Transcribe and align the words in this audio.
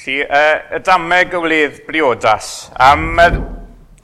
Felly, 0.00 0.22
uh, 0.24 0.76
y 0.76 0.78
dameg 0.80 1.34
y 1.36 1.40
wledd 1.42 1.80
briodas. 1.84 2.70
A 2.80 2.94
mae'r 2.96 3.34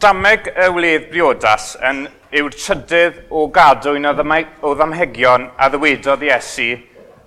dameg 0.03 0.51
y 0.53 0.67
wledd 0.75 1.07
briodas 1.09 1.71
yn, 1.89 2.03
yw'r 2.37 2.53
trydydd 2.53 3.23
o 3.33 3.47
gadwyn 3.49 4.05
o, 4.11 4.13
o 4.13 4.75
ddamhegion 4.77 5.49
a 5.57 5.71
ddywedodd 5.73 6.27
Iesu 6.29 6.69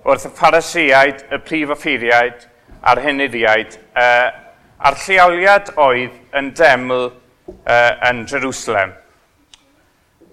wrth 0.06 0.28
y 0.28 0.32
pharaseiaid, 0.38 1.26
y 1.34 1.40
prif 1.42 1.74
offeiriaid 1.74 2.46
a'r 2.86 3.02
henyddiaid, 3.08 3.74
uh, 3.98 4.30
a'r 4.78 5.02
lleoliad 5.02 5.74
oedd 5.74 6.22
yn 6.38 6.54
deml 6.54 7.08
uh, 7.10 7.92
yn 8.06 8.26
Jerusalem. 8.30 8.94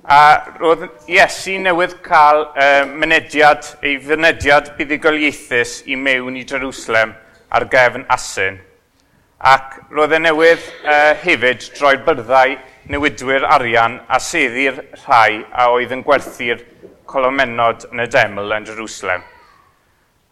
A 0.05 0.23
roedd 0.61 0.91
Iesu 1.09 1.57
newydd 1.65 2.03
cael 2.05 2.45
uh, 2.51 2.83
mynediad, 2.85 3.73
ei 3.81 3.97
fynediad 3.97 4.75
buddigoliaethus 4.77 5.79
i 5.89 5.97
mewn 5.97 6.37
i 6.37 6.45
Jerusalem– 6.45 7.17
ar 7.49 7.65
gefn 7.71 8.05
asyn, 8.13 8.59
ac 9.37 9.77
roedd 9.93 10.15
e 10.17 10.19
newydd 10.23 10.63
uh, 10.83 11.13
hefyd 11.23 11.67
droi 11.77 11.95
byrddau 12.07 12.57
newidwyr 12.89 13.45
arian 13.45 13.99
a 14.07 14.19
seddi'r 14.23 14.79
rhai 15.03 15.43
a 15.51 15.67
oedd 15.75 15.93
yn 15.93 16.03
gwerthu'r 16.07 16.63
colomenod 17.07 17.87
yn 17.91 18.03
y 18.03 18.07
deml 18.11 18.55
yn 18.57 18.67
Jerusalem. 18.67 19.23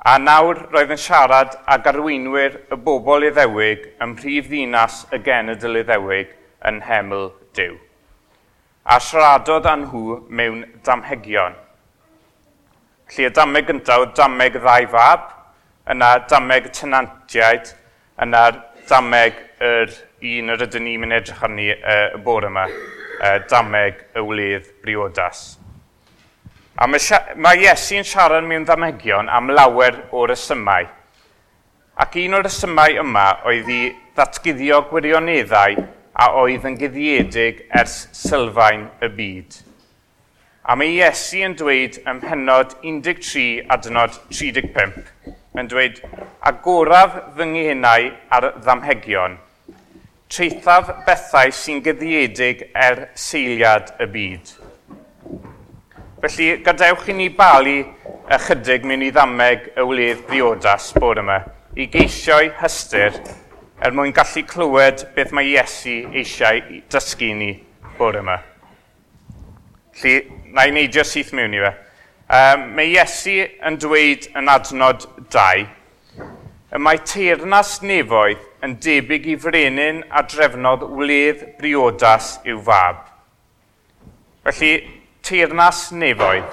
A 0.05 0.17
nawr 0.21 0.59
roedd 0.73 0.93
yn 0.93 1.02
siarad 1.02 1.55
ag 1.66 1.88
arweinwyr 1.90 2.59
y 2.73 2.77
bobl 2.88 3.26
iddewig 3.29 3.88
ym 4.04 4.13
mhrif 4.13 4.49
ddinas 4.52 5.04
y 5.16 5.21
genedl 5.26 5.79
iddewig 5.82 6.34
yn 6.70 6.82
heml 6.85 7.32
Dyw. 7.55 7.77
A 8.85 8.99
siaradodd 9.02 9.66
â 9.66 9.77
nhw 9.82 10.20
mewn 10.29 10.66
damhegion. 10.85 11.55
Lly 13.13 13.29
y 13.29 13.32
dameg 13.34 13.70
gyntaf 13.70 14.04
oedd 14.04 14.13
dameg 14.18 14.59
ddau 14.59 14.90
fab, 14.91 15.32
yna 15.91 16.12
dameg 16.30 16.71
tenantiaid, 16.73 17.70
yna 18.21 18.45
dameg 18.89 19.38
yr 19.62 19.91
un 20.26 20.53
yr 20.55 20.63
ydyn 20.66 20.88
ni'n 20.88 21.03
mynd 21.03 21.17
edrych 21.20 21.43
arni 21.46 21.68
uh, 21.76 22.15
y 22.18 22.21
bore 22.26 22.49
yma, 22.49 22.65
uh, 22.70 23.37
dameg 23.49 24.01
y 24.15 24.23
wledd 24.26 24.71
briodas. 24.82 25.43
A 26.76 26.87
mae, 26.91 26.99
mae 27.40 27.62
Iesu'n 27.63 28.04
siarad 28.04 28.43
mewn 28.43 28.65
ddamegion 28.68 29.29
am 29.32 29.54
lawer 29.54 30.01
o'r 30.12 30.34
ysymau. 30.34 30.90
Ac 32.04 32.17
un 32.20 32.35
o'r 32.40 32.49
ysymau 32.49 32.98
yma 33.05 33.27
oedd 33.48 33.70
i 33.71 33.84
ddatguddio 34.17 34.82
gwirioneddau 34.90 35.77
a 36.15 36.27
oedd 36.41 36.65
yn 36.67 36.76
guddiedig 36.82 37.62
ers 37.79 37.95
sylfaen 38.15 38.90
y 39.05 39.12
byd. 39.15 39.62
A 40.65 40.76
mae 40.76 40.98
Iesu 40.98 41.45
yn 41.45 41.55
dweud 41.60 42.01
ym 42.10 42.20
mhenod 42.23 42.76
13 42.82 43.70
adnod 43.71 44.20
35. 44.34 45.04
Mae'n 45.55 45.70
dweud, 45.71 45.99
agoraf 46.43 47.13
fy 47.37 47.45
nghenau 47.48 48.09
ar 48.35 48.48
ddamhegion, 48.57 49.37
treithaf 50.27 50.89
bethau 51.05 51.53
sy'n 51.55 51.79
gyddiedig 51.85 52.65
er 52.75 53.05
seiliad 53.15 53.93
y 54.03 54.07
byd. 54.11 54.51
Felly, 56.26 56.49
gadewch 56.65 57.07
i 57.07 57.15
ni 57.15 57.29
balu 57.37 57.77
ychydig 58.35 58.83
mewn 58.89 59.05
i 59.07 59.13
ddameg 59.15 59.70
y 59.79 59.87
wledd 59.87 60.26
briodas 60.27 60.89
bod 60.99 61.23
yma, 61.23 61.39
i 61.79 61.87
geisio'i 61.93 62.51
hystyr 62.59 63.15
er 63.79 63.95
mwyn 63.95 64.11
gallu 64.19 64.44
clywed 64.51 65.07
beth 65.16 65.31
mae 65.31 65.53
Iesu 65.53 66.01
eisiau 66.11 66.81
dysgu 66.91 67.31
ni 67.39 67.51
bod 67.95 68.19
yma. 68.19 68.41
Felly, 69.95 70.19
na 70.51 70.67
i 70.67 70.75
neidio 70.75 71.07
syth 71.07 71.31
mewn 71.31 71.56
i 71.56 71.63
fe. 71.63 71.75
Um, 72.25 72.72
mae 72.73 72.90
Iesu 72.90 73.35
yn 73.62 73.75
dweud 73.78 74.23
yn 74.34 74.47
adnod 74.50 75.03
2, 75.29 75.66
y 76.73 76.79
mae 76.81 76.97
teirnas 77.06 77.75
nefoedd 77.85 78.41
yn 78.66 78.73
debyg 78.81 79.28
i 79.29 79.35
frenin 79.38 80.00
a 80.09 80.23
drefnod 80.25 80.88
wledd 80.97 81.44
briodas 81.59 82.40
i'w 82.50 82.63
fab. 82.66 83.03
Felly, 84.41 84.73
teirnas 85.22 85.91
nefoedd. 85.94 86.50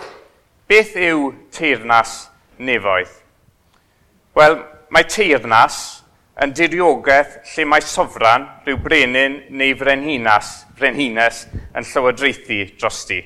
Beth 0.68 0.92
yw 1.08 1.32
teirnas 1.56 2.18
nefoedd? 2.60 3.16
Wel, 4.36 4.60
mae 4.92 5.08
teirnas 5.08 5.80
yn 6.36 6.52
diriogaeth 6.52 7.38
lle 7.54 7.70
mae 7.72 7.80
sofran, 7.80 8.44
rhyw 8.66 8.76
brenin 8.84 9.40
neu 9.48 9.72
frenhinas, 9.80 10.66
frenhines 10.76 11.46
yn 11.72 11.88
llywodraethu 11.88 12.66
drosti. 12.76 13.24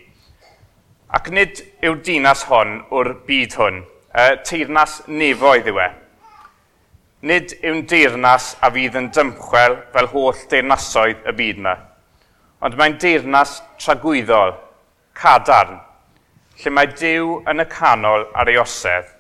Ac 1.15 1.29
nid 1.31 1.61
yw 1.87 2.01
dinas 2.03 2.43
hon 2.51 2.81
o'r 2.91 3.13
byd 3.29 3.55
hwn, 3.61 3.83
e, 4.11 4.25
teirnas 4.49 4.99
nefoedd 5.07 5.69
yw 5.71 5.79
e. 5.85 5.89
Nid 7.31 7.53
yw'n 7.63 7.85
deirnas 7.91 8.49
a 8.59 8.71
fydd 8.75 8.99
yn 8.99 9.11
dymchwel 9.15 9.77
fel 9.95 10.09
holl 10.11 10.41
deirnasoedd 10.51 11.23
y 11.31 11.35
byd 11.39 11.61
yma. 11.63 11.75
Ond 12.67 12.75
mae'n 12.79 12.97
deirnas 13.03 13.61
tragwyddol, 13.79 14.57
cadarn, 15.15 15.79
lle 16.59 16.73
mae 16.73 16.91
Dyw 16.91 17.37
yn 17.53 17.63
y 17.63 17.67
canol 17.71 18.27
ar 18.35 18.51
ei 18.51 18.59
osedd. 18.59 19.13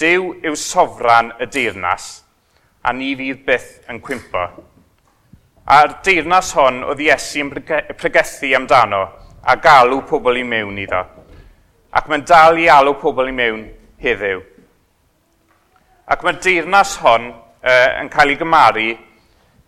Dyw 0.00 0.32
yw 0.42 0.56
sofran 0.58 1.30
y 1.40 1.46
deirnas, 1.52 2.08
a 2.82 2.92
ni 2.92 3.12
fydd 3.16 3.44
byth 3.46 3.70
yn 3.92 4.02
cwympo. 4.02 4.48
A'r 5.70 5.96
deirnas 6.06 6.50
hon 6.58 6.82
oedd 6.86 7.00
Iesu 7.06 7.44
yn 7.44 7.54
pregethu 7.54 8.50
amdano, 8.58 9.04
a 9.46 9.56
galw 9.62 10.02
pobl 10.08 10.40
i 10.40 10.44
mewn 10.44 10.78
iddo. 10.82 11.02
Ac 11.94 12.08
mae'n 12.10 12.24
dal 12.26 12.58
i 12.58 12.66
alw 12.70 12.96
pobl 12.98 13.30
i 13.30 13.34
mewn 13.34 13.62
heddiw. 14.02 14.42
Ac 16.10 16.22
mae'r 16.26 16.40
deyrnas 16.42 16.96
hon 17.02 17.30
uh, 17.30 17.90
yn 18.02 18.10
cael 18.10 18.34
ei 18.34 18.38
gymaru 18.40 18.90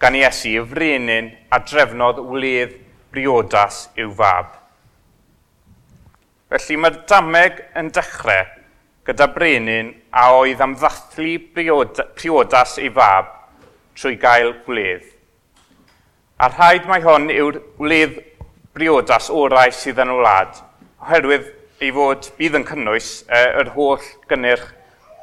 gan 0.02 0.18
Iesu 0.18 0.56
y 0.60 0.64
frenin 0.70 1.30
a 1.50 1.60
drefnodd 1.62 2.20
wledd 2.22 2.76
briodas 3.14 3.86
i'w 3.98 4.12
fab. 4.18 4.52
Felly 6.50 6.78
mae'r 6.82 7.02
dameg 7.10 7.62
yn 7.78 7.90
dechrau 7.94 8.46
gyda 9.08 9.30
brenin 9.32 9.94
a 10.12 10.28
oedd 10.36 10.62
am 10.64 10.74
ddathlu 10.76 11.38
priodas 11.54 12.76
ei 12.82 12.90
fab 12.94 13.30
trwy 13.98 14.18
gael 14.20 14.52
gwledd. 14.66 15.06
A 16.38 16.50
rhaid 16.52 16.86
mae 16.86 17.02
hon 17.02 17.30
yw'r 17.34 17.62
wledd 17.82 18.18
briodas 18.78 19.26
orau 19.34 19.72
sydd 19.74 19.98
yn 20.04 20.12
wlad, 20.14 20.58
oherwydd 21.02 21.48
ei 21.82 21.90
fod 21.94 22.28
bydd 22.38 22.58
yn 22.60 22.66
cynnwys 22.68 23.08
uh, 23.26 23.46
yr 23.62 23.72
holl 23.74 24.04
gynnyrch 24.30 24.68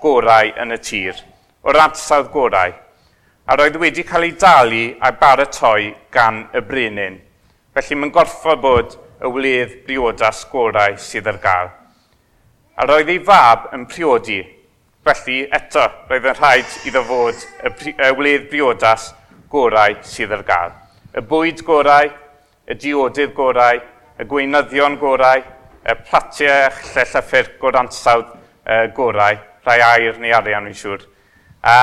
gorau 0.04 0.52
yn 0.62 0.76
y 0.76 0.80
tir, 0.84 1.22
o'r 1.64 1.80
ansawdd 1.86 2.34
gorau, 2.34 2.74
a 3.48 3.56
roedd 3.56 3.78
wedi 3.80 4.04
cael 4.08 4.28
ei 4.28 4.34
dalu 4.42 4.84
a 5.00 5.12
baratoi 5.22 5.94
gan 6.12 6.44
y 6.56 6.62
brenin. 6.68 7.20
Felly 7.76 8.00
mae'n 8.00 8.14
gorfod 8.16 8.62
bod 8.64 8.98
y 9.22 9.32
wledd 9.32 9.78
briodas 9.88 10.44
gorau 10.52 10.98
sydd 11.00 11.32
ar 11.32 11.40
gael. 11.44 11.72
A 12.76 12.88
roedd 12.90 13.12
ei 13.14 13.22
fab 13.24 13.70
yn 13.76 13.86
priodi, 13.88 14.42
felly 15.06 15.46
eto 15.60 15.86
roedd 16.10 16.28
yn 16.32 16.40
rhaid 16.42 16.78
iddo 16.90 17.06
fod 17.08 17.48
y, 17.64 17.74
y 17.94 18.12
wledd 18.20 18.50
briodas 18.52 19.14
gorau 19.52 19.96
sydd 20.04 20.36
ar 20.36 20.44
gael. 20.48 20.76
Y 21.16 21.24
bwyd 21.24 21.64
gorau 21.64 22.12
y 22.66 22.78
diodydd 22.82 23.34
gorau, 23.38 23.82
y 24.20 24.26
gweinyddion 24.30 24.98
gorau, 25.02 25.44
y 25.86 25.96
platiau 26.08 26.72
llell 26.94 27.18
a 27.20 27.22
ffyrc 27.22 27.64
o'r 27.68 27.80
ansawdd 27.84 28.32
e, 28.66 28.88
gorau, 28.98 29.38
rhai 29.66 29.80
air 29.86 30.20
neu 30.22 30.34
arian 30.34 30.66
fi'n 30.70 30.80
siŵr. 30.80 31.06
A, 31.62 31.78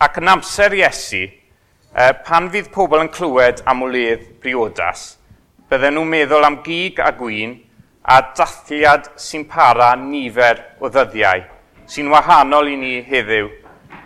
ac 0.00 0.20
yn 0.20 0.32
amser 0.32 0.76
Iesu, 0.78 1.26
e, 1.28 2.10
pan 2.24 2.48
fydd 2.52 2.70
pobl 2.72 3.02
yn 3.02 3.12
clywed 3.12 3.60
am 3.68 3.84
wledd 3.84 4.24
briodas, 4.40 5.18
bydden 5.68 5.98
nhw'n 5.98 6.12
meddwl 6.14 6.48
am 6.48 6.60
gig 6.64 7.00
a 7.02 7.12
gwyn 7.16 7.58
a 8.10 8.20
dathliad 8.36 9.12
sy'n 9.20 9.44
para 9.50 9.92
nifer 10.00 10.64
o 10.80 10.88
ddyddiau, 10.88 11.44
sy'n 11.90 12.08
wahanol 12.10 12.72
i 12.72 12.78
ni 12.80 12.94
heddiw. 13.06 13.50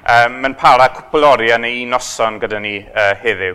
Um, 0.04 0.34
mae'n 0.42 0.52
para 0.60 0.90
cwpl 0.92 1.24
oriau 1.24 1.56
neu 1.62 1.78
un 1.80 1.94
noson 1.94 2.36
gyda 2.42 2.58
ni 2.60 2.74
uh, 2.82 3.14
heddiw. 3.22 3.54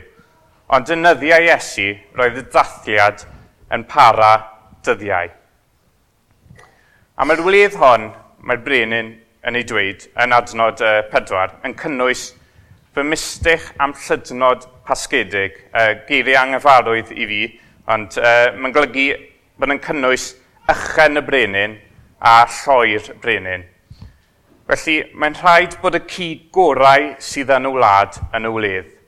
Ond 0.69 0.89
yn 0.93 0.99
nyddiau 1.01 1.47
Iesu 1.47 1.87
roedd 2.13 2.35
y 2.37 2.43
dathliad 2.53 3.23
yn 3.73 3.87
para 3.89 4.33
dyddiau. 4.85 5.31
A 7.17 7.25
mae'r 7.25 7.41
wledd 7.41 7.77
hon, 7.81 8.05
mae'r 8.45 8.61
brenin 8.67 9.09
yn 9.49 9.57
ei 9.57 9.65
dweud 9.65 10.05
yn 10.21 10.35
adnod 10.37 10.83
uh, 10.85 10.99
pedwar, 11.09 11.55
yn 11.65 11.73
cynnwys 11.79 12.27
fy 12.93 13.01
mystych 13.07 13.65
am 13.81 13.95
llydnod 13.97 14.67
pasgedig, 14.85 15.57
uh, 15.73 15.95
geiriau 16.05 16.43
anghyfarwydd 16.43 17.15
i 17.17 17.27
fi, 17.31 17.41
ond 17.89 18.19
uh, 18.21 18.53
mae'n 18.53 18.77
golygu 18.77 19.07
bod 19.57 19.73
yn 19.73 19.81
cynnwys 19.87 20.29
ychen 20.69 21.17
y 21.17 21.25
brenin 21.25 21.75
a 22.21 22.43
lloi'r 22.59 23.09
brenin. 23.25 23.65
Felly, 24.69 25.01
mae'n 25.17 25.41
rhaid 25.41 25.81
bod 25.81 25.97
y 25.97 26.05
ci 26.13 26.31
gorau 26.53 27.15
sydd 27.17 27.57
yn 27.57 27.71
y 27.71 27.73
wlad 27.73 28.21
yn 28.37 28.45
y 28.45 28.53
wledd. 28.53 28.98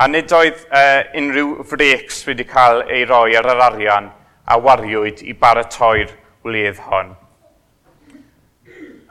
A 0.00 0.06
nid 0.08 0.30
oedd 0.32 0.62
uh, 0.72 1.02
unrhyw 1.20 1.64
frecs 1.68 2.22
wedi 2.24 2.46
cael 2.48 2.78
ei 2.88 3.02
roi 3.04 3.34
ar 3.36 3.48
yr 3.52 3.58
arian 3.66 4.06
a 4.48 4.56
wariwyd 4.56 5.20
i 5.28 5.34
baratoi'r 5.42 6.14
wledd 6.46 6.80
hon. 6.86 7.10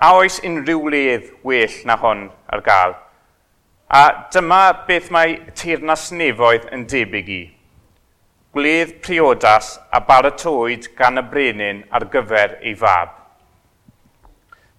A 0.02 0.10
oes 0.18 0.40
unrhyw 0.50 0.82
wledd 0.88 1.30
well 1.46 1.76
na 1.86 2.00
hon 2.02 2.26
ar 2.50 2.66
gael. 2.66 2.98
A 4.02 4.02
dyma 4.34 4.64
beth 4.90 5.12
mae 5.14 5.38
teirnas 5.62 6.08
nefoedd 6.10 6.66
yn 6.74 6.88
debyg 6.90 7.32
i. 7.38 7.40
Gwledd 8.58 8.98
priodas 9.06 9.76
a 9.94 10.02
baratoed 10.10 10.90
gan 10.98 11.22
y 11.22 11.28
brenin 11.36 11.86
ar 11.94 12.10
gyfer 12.10 12.58
ei 12.64 12.74
fab. 12.74 13.14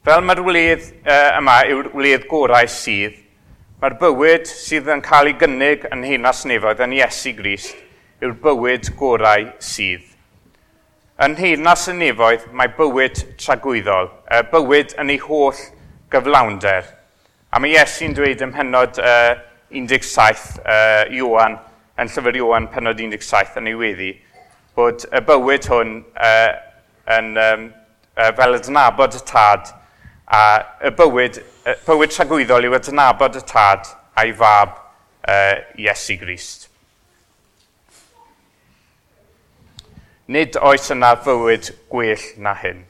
Fel 0.02 0.26
mae'r 0.26 0.42
wledd 0.42 0.90
uh, 1.04 1.38
yma 1.38 1.60
yw'r 1.70 1.94
wledd 1.94 2.26
gorau 2.26 2.66
sydd, 2.66 3.14
Mae'r 3.80 3.94
bywyd 3.96 4.42
sydd 4.44 4.90
yn 4.92 5.00
cael 5.00 5.30
ei 5.30 5.36
gynnig 5.40 5.86
yn 5.88 6.02
Hinas 6.04 6.42
Nefoedd 6.44 6.82
yn 6.84 6.92
Iesu 6.98 7.30
Grist 7.32 7.78
yw'r 8.20 8.34
bywyd 8.42 8.90
gorau 8.98 9.46
sydd. 9.64 10.02
Yn 11.24 11.38
Hinas 11.38 11.86
y 11.88 11.94
Nefoedd 11.96 12.44
mae 12.52 12.68
bywyd 12.76 13.22
tragwyddol, 13.40 14.10
y 14.36 14.42
bywyd 14.50 14.92
yn 15.00 15.14
ei 15.14 15.16
holl 15.22 15.62
gyflawnder. 16.12 16.90
A 17.48 17.62
mae 17.64 17.72
Iesu'n 17.72 18.12
dweud 18.18 18.44
ym 18.44 18.52
mhenod 18.52 19.00
uh, 19.00 19.32
17 19.72 20.60
uh, 20.60 21.16
Iwan, 21.16 21.56
yn 21.96 22.12
llyfr 22.12 22.36
Iwan 22.42 22.68
penod 22.74 23.00
17 23.00 23.56
yn 23.62 23.70
ei 23.72 23.80
weddi, 23.80 24.10
bod 24.76 25.08
y 25.08 25.24
bywyd 25.24 25.70
hwn 25.72 26.02
uh, 26.20 26.50
yn, 27.16 27.32
um, 27.46 27.64
uh, 28.12 28.28
fel 28.28 28.60
adnabod 28.60 29.16
y 29.16 29.24
tad 29.32 29.72
a 30.28 30.44
y 30.84 30.92
bywyd 31.00 31.40
bywyd 31.87 32.12
tragwyddol 32.14 32.67
yw 32.69 32.75
adnabod 32.78 33.37
y 33.38 33.43
tad 33.46 33.88
a'i 34.19 34.32
fab 34.37 34.76
uh, 35.28 35.56
Iesu 35.78 36.17
Grist. 36.20 36.69
Nid 40.31 40.56
oes 40.62 40.90
yna 40.94 41.14
fywyd 41.25 41.72
gwell 41.90 42.26
na 42.43 42.55
hyn. 42.58 42.84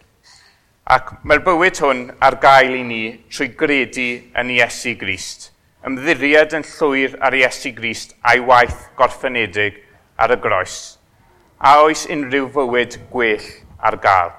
Ac 0.90 1.14
mae'r 1.24 1.44
bywyd 1.46 1.80
hwn 1.82 2.02
ar 2.24 2.36
gael 2.42 2.74
i 2.78 2.82
ni 2.86 3.02
trwy 3.32 3.50
gredu 3.60 4.08
yn 4.40 4.52
Iesu 4.56 4.96
Grist, 5.00 5.50
ymddiried 5.86 6.56
yn 6.58 6.66
llwyr 6.74 7.16
ar 7.24 7.36
Iesu 7.38 7.72
Grist 7.76 8.16
a'i 8.20 8.42
waith 8.44 8.90
gorffenedig 8.98 9.80
ar 10.20 10.36
y 10.36 10.40
groes. 10.42 10.76
A 11.60 11.78
oes 11.84 12.06
unrhyw 12.10 12.50
fywyd 12.56 13.00
gwell 13.12 13.48
ar 13.80 13.96
gael. 14.04 14.36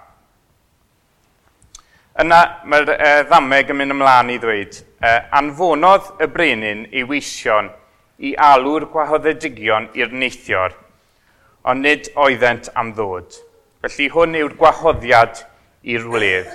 Yna 2.19 2.39
mae'r 2.67 2.89
e, 2.91 3.11
ddameg 3.29 3.69
yn 3.71 3.77
mynd 3.79 3.93
ymlaen 3.95 4.31
i 4.33 4.39
ddweud, 4.41 4.79
e, 4.99 5.11
anfonodd 5.39 6.09
y 6.19 6.27
brenin 6.27 6.81
ei 6.91 7.05
weision 7.07 7.69
i 8.19 8.33
alw'r 8.35 8.89
gwahoddedigion 8.91 9.87
i'r 9.95 10.11
neithiwr, 10.11 10.75
ond 11.71 11.87
nid 11.87 12.09
oeddent 12.19 12.67
am 12.75 12.91
ddod. 12.97 13.37
Felly 13.81 14.09
hwn 14.11 14.35
yw'r 14.41 14.57
gwahoddiad 14.59 15.39
i'r 15.87 16.09
wledd. 16.11 16.51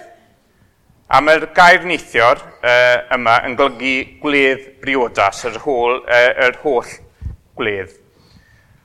A 1.09 1.23
mae'r 1.25 1.49
gair 1.57 1.87
neithiwr 1.89 2.43
uh, 2.43 3.17
yma 3.17 3.39
yn 3.49 3.57
golygu 3.57 4.21
gwledd 4.21 4.67
briodas, 4.83 5.41
yr 5.49 5.57
holl, 5.65 6.03
uh, 6.03 6.31
yr 6.49 6.61
holl 6.67 6.93
gwledd. 7.57 7.97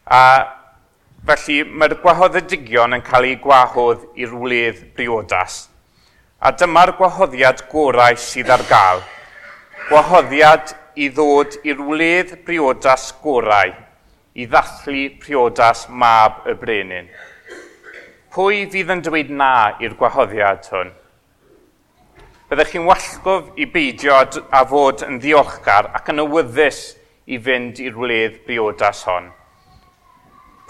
A 0.08 0.24
felly 1.28 1.66
mae'r 1.68 1.98
gwahoddedigion 2.00 2.96
yn 2.96 3.04
cael 3.06 3.28
ei 3.28 3.36
gwahodd 3.44 4.08
i'r 4.16 4.40
wledd 4.40 4.86
briodas. 4.96 5.66
A 6.42 6.50
dyma'r 6.58 6.96
gwahoddiad 6.98 7.60
gorau 7.70 8.16
sydd 8.18 8.48
ar 8.50 8.64
gael. 8.66 9.02
Gwahoddiad 9.92 10.72
i 10.98 11.12
ddod 11.14 11.54
i'r 11.62 11.84
wledd 11.86 12.32
briodas 12.48 13.12
gorau, 13.22 13.76
i 14.34 14.48
ddathlu 14.50 15.04
priodas 15.22 15.84
mab 15.90 16.40
y 16.50 16.56
brenin. 16.58 17.12
Pwy 18.34 18.64
fydd 18.74 18.90
yn 18.96 19.04
dweud 19.06 19.30
na 19.38 19.52
i'r 19.86 19.94
gwahoddiad 20.00 20.66
hwn? 20.74 20.90
Byddech 22.50 22.74
chi'n 22.74 22.90
wallgof 22.90 23.54
i 23.62 23.70
beidio 23.76 24.18
a 24.18 24.64
fod 24.74 25.06
yn 25.06 25.22
ddiolchgar 25.22 25.92
ac 25.94 26.10
yn 26.10 26.24
awyddus 26.26 26.82
i 27.30 27.38
fynd 27.38 27.84
i'r 27.86 28.02
wledd 28.02 28.42
briodas 28.48 29.06
hon. 29.06 29.30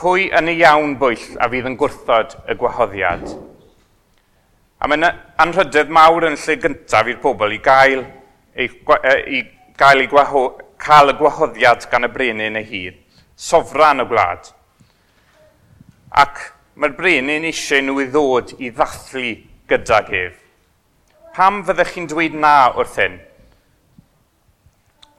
Pwy 0.03 0.27
yn 0.35 0.51
y 0.51 0.59
iawn 0.65 0.99
bwyll 0.99 1.39
a 1.39 1.47
fydd 1.47 1.71
yn 1.71 1.79
gwrthod 1.79 2.35
y 2.51 2.59
gwahoddiad? 2.59 3.31
A 4.81 4.89
mae'n 4.89 5.05
anrhydedd 5.41 5.91
mawr 5.93 6.25
yn 6.31 6.37
lle 6.41 6.55
gyntaf 6.63 7.09
i'r 7.11 7.19
pobl 7.21 7.53
i 7.53 7.59
gael, 7.61 8.01
i, 8.57 8.65
i, 8.65 9.41
gael 9.77 10.01
ei 10.01 10.09
gwaho, 10.09 10.47
cael 10.81 11.13
y 11.13 11.17
gwahoddiad 11.19 11.85
gan 11.91 12.07
y 12.07 12.09
brenin 12.09 12.57
ei 12.57 12.65
hun, 12.65 12.97
sofran 13.37 14.01
y 14.01 14.07
gwlad. 14.09 14.49
Ac 16.17 16.41
mae'r 16.81 16.95
brenin 16.97 17.45
eisiau 17.45 17.85
nhw 17.85 18.01
i 18.01 18.07
ddod 18.09 18.55
i 18.57 18.71
ddathlu 18.73 19.35
gyda 19.69 20.01
ef. 20.21 20.39
Pam 21.35 21.61
fyddech 21.67 21.93
chi'n 21.93 22.09
dweud 22.09 22.33
na 22.41 22.55
wrth 22.73 22.97
hyn? 23.03 23.19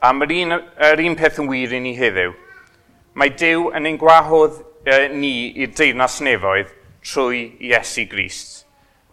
A 0.03 0.11
mae'r 0.11 0.35
un, 0.41 0.57
er 0.89 1.05
un 1.07 1.15
peth 1.15 1.39
yn 1.39 1.47
wir 1.47 1.71
i 1.71 1.79
ni 1.79 1.95
heddiw. 1.95 2.35
Mae 3.15 3.31
Dyw 3.39 3.69
yn 3.77 3.87
ein 3.87 4.01
gwahodd 4.01 4.59
e, 4.83 5.07
ni 5.13 5.53
i'r 5.63 5.71
deyrnas 5.77 6.19
nefoedd 6.25 6.75
trwy 7.05 7.45
Iesu 7.63 8.03
Grist. 8.11 8.62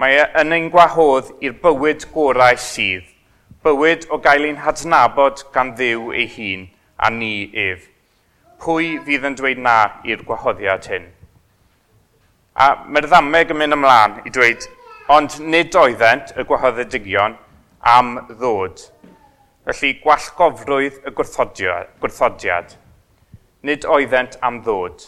Mae 0.00 0.14
e 0.16 0.22
yn 0.40 0.54
ein 0.56 0.68
gwahodd 0.72 1.26
i'r 1.44 1.58
bywyd 1.60 2.06
gorau 2.14 2.56
sydd, 2.56 3.04
bywyd 3.60 4.06
o 4.08 4.16
gael 4.24 4.46
ein 4.48 4.60
hadnabod 4.64 5.42
gan 5.52 5.74
ddiw 5.76 6.06
ei 6.16 6.28
hun 6.32 6.62
a 6.96 7.10
ni 7.12 7.34
ef. 7.52 7.82
Pwy 8.64 8.94
fydd 9.04 9.26
yn 9.28 9.34
dweud 9.36 9.58
na 9.66 9.74
i'r 10.08 10.22
gwahoddiad 10.24 10.86
hyn? 10.88 11.04
A 12.56 12.68
mae'r 12.86 13.10
ddameg 13.10 13.52
yn 13.52 13.60
mynd 13.60 13.76
ymlaen 13.76 14.14
i 14.24 14.32
dweud, 14.32 14.64
ond 15.12 15.36
nid 15.52 15.76
oeddent 15.76 16.32
y 16.32 16.46
gwahoddedigion 16.48 17.36
am 17.92 18.14
ddod. 18.30 18.80
Felly 19.68 19.90
gwallgofrwydd 20.06 21.02
y 21.04 21.12
gwrthodiad. 21.18 22.72
Nid 23.68 23.84
oeddent 23.84 24.40
am 24.40 24.62
ddod. 24.64 25.04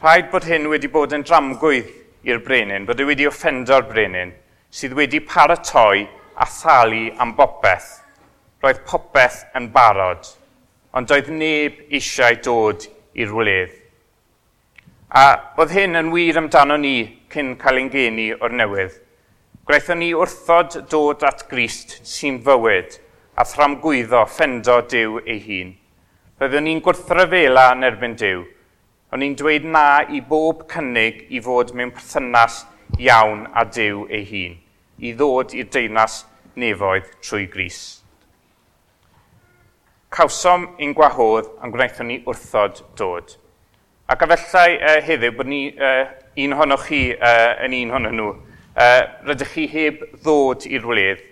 Rhaid 0.00 0.32
bod 0.32 0.48
hyn 0.48 0.70
wedi 0.72 0.88
bod 0.96 1.12
yn 1.12 1.28
dramgwydd 1.28 1.92
i'r 2.24 2.40
brenin, 2.44 2.86
bod 2.88 3.00
e 3.00 3.06
wedi 3.08 3.28
offendo'r 3.28 3.86
brenin, 3.88 4.32
sydd 4.72 4.96
wedi 4.96 5.20
paratoi 5.20 6.06
a 6.40 6.46
thalu 6.48 7.06
am 7.20 7.34
bopeth. 7.36 7.90
Roedd 8.64 8.80
popeth 8.88 9.42
yn 9.58 9.68
barod, 9.72 10.24
ond 10.96 11.10
doedd 11.10 11.30
neb 11.30 11.82
eisiau 11.92 12.38
dod 12.44 12.86
i'r 13.14 13.32
wledd. 13.34 13.72
A 15.14 15.26
oedd 15.60 15.74
hyn 15.76 16.00
yn 16.00 16.10
wir 16.14 16.40
amdano 16.40 16.78
ni 16.80 16.96
cyn 17.30 17.54
cael 17.60 17.82
ein 17.82 17.90
geni 17.92 18.32
o'r 18.34 18.54
newydd. 18.56 18.96
Gwnaethon 19.64 20.00
ni 20.02 20.10
wrthod 20.16 20.78
dod 20.90 21.22
at 21.28 21.44
grist 21.50 22.00
sy'n 22.08 22.40
fywyd 22.44 22.98
a 23.38 23.44
thramgwyddo 23.46 24.24
ffendo 24.30 24.80
Dyw 24.90 25.20
ei 25.22 25.38
hun. 25.44 25.70
Byddwn 26.40 26.66
ni'n 26.66 26.82
gwrthryfela 26.84 27.68
yn 27.76 27.86
erbyn 27.86 28.16
Dyw, 28.18 28.42
O'n 29.14 29.22
i'n 29.22 29.36
dweud 29.38 29.62
na 29.70 30.02
i 30.10 30.18
bob 30.26 30.64
cynnig 30.66 31.20
i 31.30 31.38
fod 31.38 31.68
mewn 31.78 31.92
perthynas 31.94 32.64
iawn 32.98 33.44
a 33.54 33.62
Dyw 33.62 34.08
ei 34.10 34.24
hun, 34.26 34.56
i 34.98 35.12
ddod 35.14 35.52
i'r 35.54 35.68
deunas 35.76 36.24
nefoedd 36.58 37.12
trwy 37.22 37.44
gris. 37.52 37.78
Cawsom 40.14 40.64
ein 40.82 40.96
gwahodd 40.98 41.52
am 41.62 41.70
gwnaethon 41.70 42.10
ni 42.10 42.16
wrthod 42.26 42.82
dod. 42.98 43.36
Ac 44.10 44.26
a 44.26 44.28
fellai 44.32 44.80
uh, 44.80 44.96
e, 44.96 45.06
heddiw 45.06 45.38
bod 45.38 45.52
ni, 45.52 45.62
uh, 45.78 46.10
un 46.42 46.58
ohonoch 46.58 46.88
chi 46.88 47.00
uh, 47.14 47.54
yn 47.68 47.78
un 47.84 47.94
honno 47.94 48.12
nhw, 48.18 48.28
uh, 48.34 48.98
rydych 49.30 49.54
chi 49.54 49.68
heb 49.76 50.02
ddod 50.24 50.66
i'r 50.66 50.90
wledd, 50.90 51.22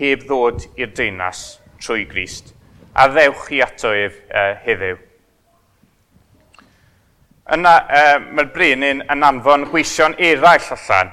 heb 0.00 0.24
ddod 0.24 0.64
i'r 0.72 0.96
deunas 0.96 1.44
trwy 1.84 2.08
grist, 2.08 2.54
a 2.96 3.10
ddewch 3.12 3.44
chi 3.50 3.60
ato 3.68 3.92
ef 4.08 4.16
uh, 4.32 4.56
heddiw 4.64 5.09
yna 7.54 7.72
e, 7.90 8.02
mae'r 8.36 8.50
brenin 8.54 9.00
yn 9.10 9.24
anfon 9.26 9.66
gweision 9.72 10.14
eraill 10.22 10.68
allan 10.76 11.10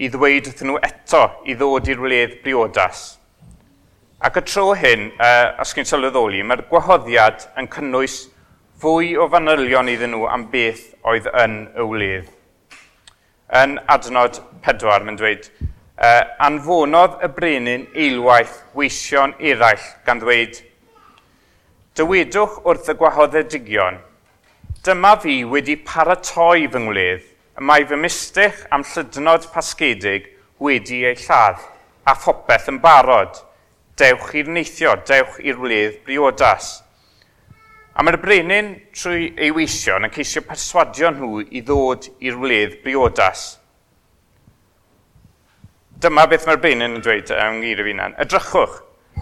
i 0.00 0.10
ddweud 0.12 0.50
wrthyn 0.50 0.68
nhw 0.70 0.80
eto 0.84 1.22
i 1.48 1.56
ddod 1.56 1.88
i'r 1.88 2.02
wledd 2.04 2.34
briodas. 2.44 3.00
Ac 4.20 4.36
y 4.36 4.42
tro 4.44 4.74
hyn, 4.76 5.06
e, 5.16 5.30
os 5.62 5.72
gen 5.76 5.88
sylweddoli, 5.88 6.42
mae'r 6.44 6.66
gwahoddiad 6.68 7.46
yn 7.60 7.70
cynnwys 7.72 8.18
fwy 8.80 9.14
o 9.16 9.28
fanylion 9.32 9.88
iddyn 9.92 10.12
nhw 10.12 10.28
am 10.28 10.46
beth 10.52 10.84
oedd 11.08 11.30
yn 11.44 11.56
y 11.72 11.88
wledd. 11.92 12.28
Yn 13.62 13.78
adnod 13.90 14.42
4, 14.66 15.06
mae'n 15.06 15.20
dweud, 15.20 15.48
e, 15.96 16.12
anfonodd 16.44 17.16
y 17.24 17.32
brenin 17.38 17.88
eilwaith 17.96 18.60
weision 18.76 19.32
eraill 19.38 19.88
gan 20.04 20.20
ddweud, 20.20 20.60
Dywedwch 21.98 22.60
wrth 22.68 22.92
y 22.92 22.94
gwahoddedigion– 23.00 23.98
Dyma 24.80 25.16
fi 25.20 25.42
wedi 25.44 25.74
paratoi 25.76 26.62
fy 26.72 26.80
ngwledd, 26.80 27.24
y 27.60 27.64
mae 27.68 27.82
fy 27.84 27.98
mistych 28.00 28.62
am 28.72 28.80
llydnod 28.88 29.50
pasgedig 29.52 30.30
wedi 30.64 31.02
ei 31.04 31.18
lladd, 31.20 31.60
a 32.08 32.14
phopeth 32.16 32.70
yn 32.72 32.78
barod. 32.80 33.42
Dewch 34.00 34.30
i'r 34.40 34.48
neithio, 34.48 34.94
dewch 35.04 35.36
i'r 35.44 35.60
wledd 35.60 35.98
briodas. 36.06 36.70
A 37.92 38.00
mae'r 38.00 38.16
brenin 38.22 38.70
trwy 38.96 39.28
ei 39.36 39.52
weision 39.52 40.08
yn 40.08 40.14
ceisio 40.14 40.46
perswadio 40.48 41.12
nhw 41.12 41.44
i 41.44 41.60
ddod 41.60 42.08
i'r 42.24 42.40
wledd 42.40 42.78
briodas. 42.80 43.58
Dyma 46.00 46.24
beth 46.30 46.48
mae'r 46.48 46.64
brenin 46.64 46.96
yn 46.96 47.04
dweud 47.04 47.36
yng 47.36 47.60
Nghyr 47.60 47.84
y 47.84 47.90
Finan. 47.90 48.16
Edrychwch, 48.24 48.80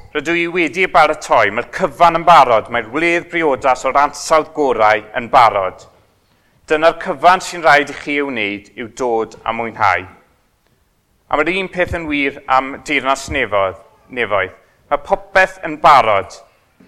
Rydw 0.09 0.39
i 0.41 0.47
wedi 0.49 0.87
y 0.87 0.89
baratoi, 0.89 1.51
mae'r 1.53 1.67
cyfan 1.77 2.17
yn 2.17 2.23
barod, 2.25 2.71
mae'r 2.73 2.87
wledd 2.95 3.27
briodas 3.29 3.83
o'r 3.85 3.99
ansawdd 4.07 4.55
gorau 4.57 5.03
yn 5.19 5.27
barod. 5.29 5.85
Dyna'r 6.65 6.97
cyfan 7.03 7.45
sy'n 7.45 7.61
rhaid 7.67 7.93
i 7.93 7.97
chi 7.99 8.15
ei 8.15 8.25
wneud 8.25 8.71
yw 8.81 8.89
dod 8.97 9.37
a 9.45 9.53
mwynhau. 9.53 10.07
A 11.29 11.37
mae'r 11.37 11.53
un 11.53 11.69
peth 11.77 11.93
yn 12.01 12.09
wir 12.09 12.41
am 12.57 12.79
dirnas 12.89 13.27
nefodd, 13.37 13.85
nefoedd. 14.09 14.57
Mae 14.89 15.05
popeth 15.11 15.61
yn 15.69 15.77
barod. 15.85 16.41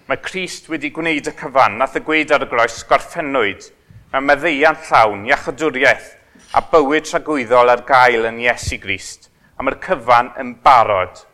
Mae 0.09 0.17
Christ 0.25 0.73
wedi 0.73 0.89
gwneud 0.89 1.29
y 1.29 1.37
cyfan, 1.45 1.77
nath 1.77 2.01
y 2.01 2.05
gweud 2.07 2.33
ar 2.33 2.49
y 2.49 2.49
groes 2.49 2.81
gorffennwyd. 2.89 3.69
Mae 4.15 4.29
meddeiant 4.31 4.89
llawn, 4.89 5.27
iachadwriaeth, 5.29 6.15
a 6.57 6.65
bywyd 6.73 7.05
tragwyddol 7.05 7.69
ar 7.69 7.85
gael 7.85 8.31
yn 8.33 8.41
Iesu 8.47 8.81
Grist, 8.81 9.29
a 9.53 9.61
mae'r 9.61 9.77
cyfan 9.85 10.33
yn 10.41 10.57
barod. 10.65 11.27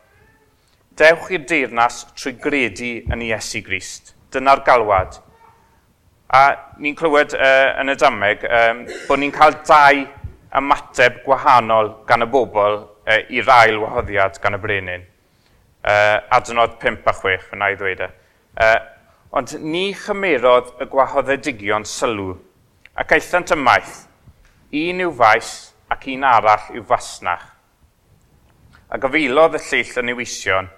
Dewch 0.97 1.27
i'r 1.29 1.43
deyrnas 1.45 1.99
trwy 2.17 2.31
gredu 2.41 2.87
yn 3.13 3.21
Iesu 3.21 3.59
Grist. 3.61 4.15
Dyna'r 4.33 4.63
galwad. 4.65 5.19
A 6.33 6.39
ni'n 6.81 6.95
clywed 6.97 7.35
uh, 7.37 7.75
yn 7.83 7.93
y 7.93 7.95
dameg 8.01 8.41
um, 8.49 8.79
bod 9.05 9.21
ni'n 9.21 9.33
cael 9.35 9.59
dau 9.67 9.99
ymateb 10.57 11.19
gwahanol 11.21 11.91
gan 12.09 12.25
y 12.25 12.27
bobl 12.33 12.79
uh, 12.81 13.19
i'r 13.29 13.51
ail 13.53 13.77
wahoddiad 13.83 14.39
gan 14.41 14.57
y 14.57 14.59
brenin. 14.63 15.03
Uh, 15.85 16.17
adnod 16.33 16.79
5 16.81 17.05
a 17.05 17.13
6, 17.13 17.45
fyna 17.51 17.69
i 17.69 17.77
ddweud 17.77 18.01
e. 18.01 18.07
Uh, 18.57 18.79
ond 19.37 19.53
ni 19.61 19.91
chymerodd 19.93 20.71
y 20.81 20.87
gwahoddedigion 20.89 21.85
sylw 21.85 22.31
ac 22.97 23.13
eithant 23.19 23.53
ymaith. 23.53 23.99
Un 24.73 25.05
yw 25.05 25.13
faes 25.21 25.53
ac 25.93 26.09
un 26.15 26.25
arall 26.25 26.73
yw 26.73 26.89
fasnach. 26.89 27.45
A 28.89 28.97
gyfilodd 29.03 29.59
y 29.61 29.63
lleill 29.67 30.01
yn 30.01 30.13
iwision 30.15 30.73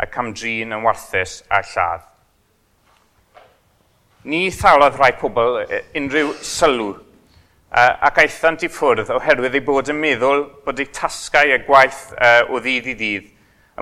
ac 0.00 0.18
am 0.18 0.32
drin 0.34 0.74
yn 0.74 0.82
warthus 0.84 1.42
a 1.50 1.60
lladd. 1.62 2.04
Ni 4.24 4.48
thalodd 4.50 4.96
rhai 4.98 5.12
pobl 5.20 5.60
e, 5.64 5.82
unrhyw 6.00 6.32
sylw 6.40 6.94
ac 7.74 8.20
aethant 8.22 8.62
i 8.64 8.70
ffwrdd 8.70 9.10
oherwydd 9.10 9.56
ei 9.58 9.64
bod 9.66 9.90
yn 9.90 9.98
meddwl 10.00 10.44
bod 10.64 10.80
eu 10.80 10.86
tasgau 10.94 11.50
a 11.50 11.58
gwaith 11.66 12.04
e, 12.14 12.30
o 12.48 12.60
ddydd 12.62 12.90
i 12.92 12.94
ddydd 13.00 13.30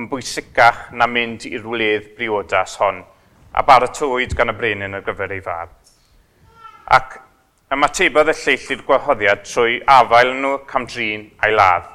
yn 0.00 0.08
bwysicach 0.08 0.86
na 0.96 1.06
mynd 1.06 1.44
i'r 1.48 1.66
wledd 1.68 2.14
briodas 2.16 2.78
hon 2.80 3.02
a 3.52 3.64
baratwyd 3.68 4.32
gan 4.36 4.50
y 4.52 4.56
brenin 4.56 4.96
ar 4.96 5.04
gyfer 5.04 5.34
ei 5.36 5.44
fab. 5.44 5.74
Ac 6.96 7.18
ymatebodd 7.72 8.32
y 8.32 8.36
lleill 8.40 8.72
i'r 8.74 8.84
gwahoddiad 8.88 9.44
trwy 9.48 9.78
afael 9.98 10.32
nhw 10.40 10.54
camdrin 10.68 11.28
a'i 11.44 11.52
ladd. 11.54 11.88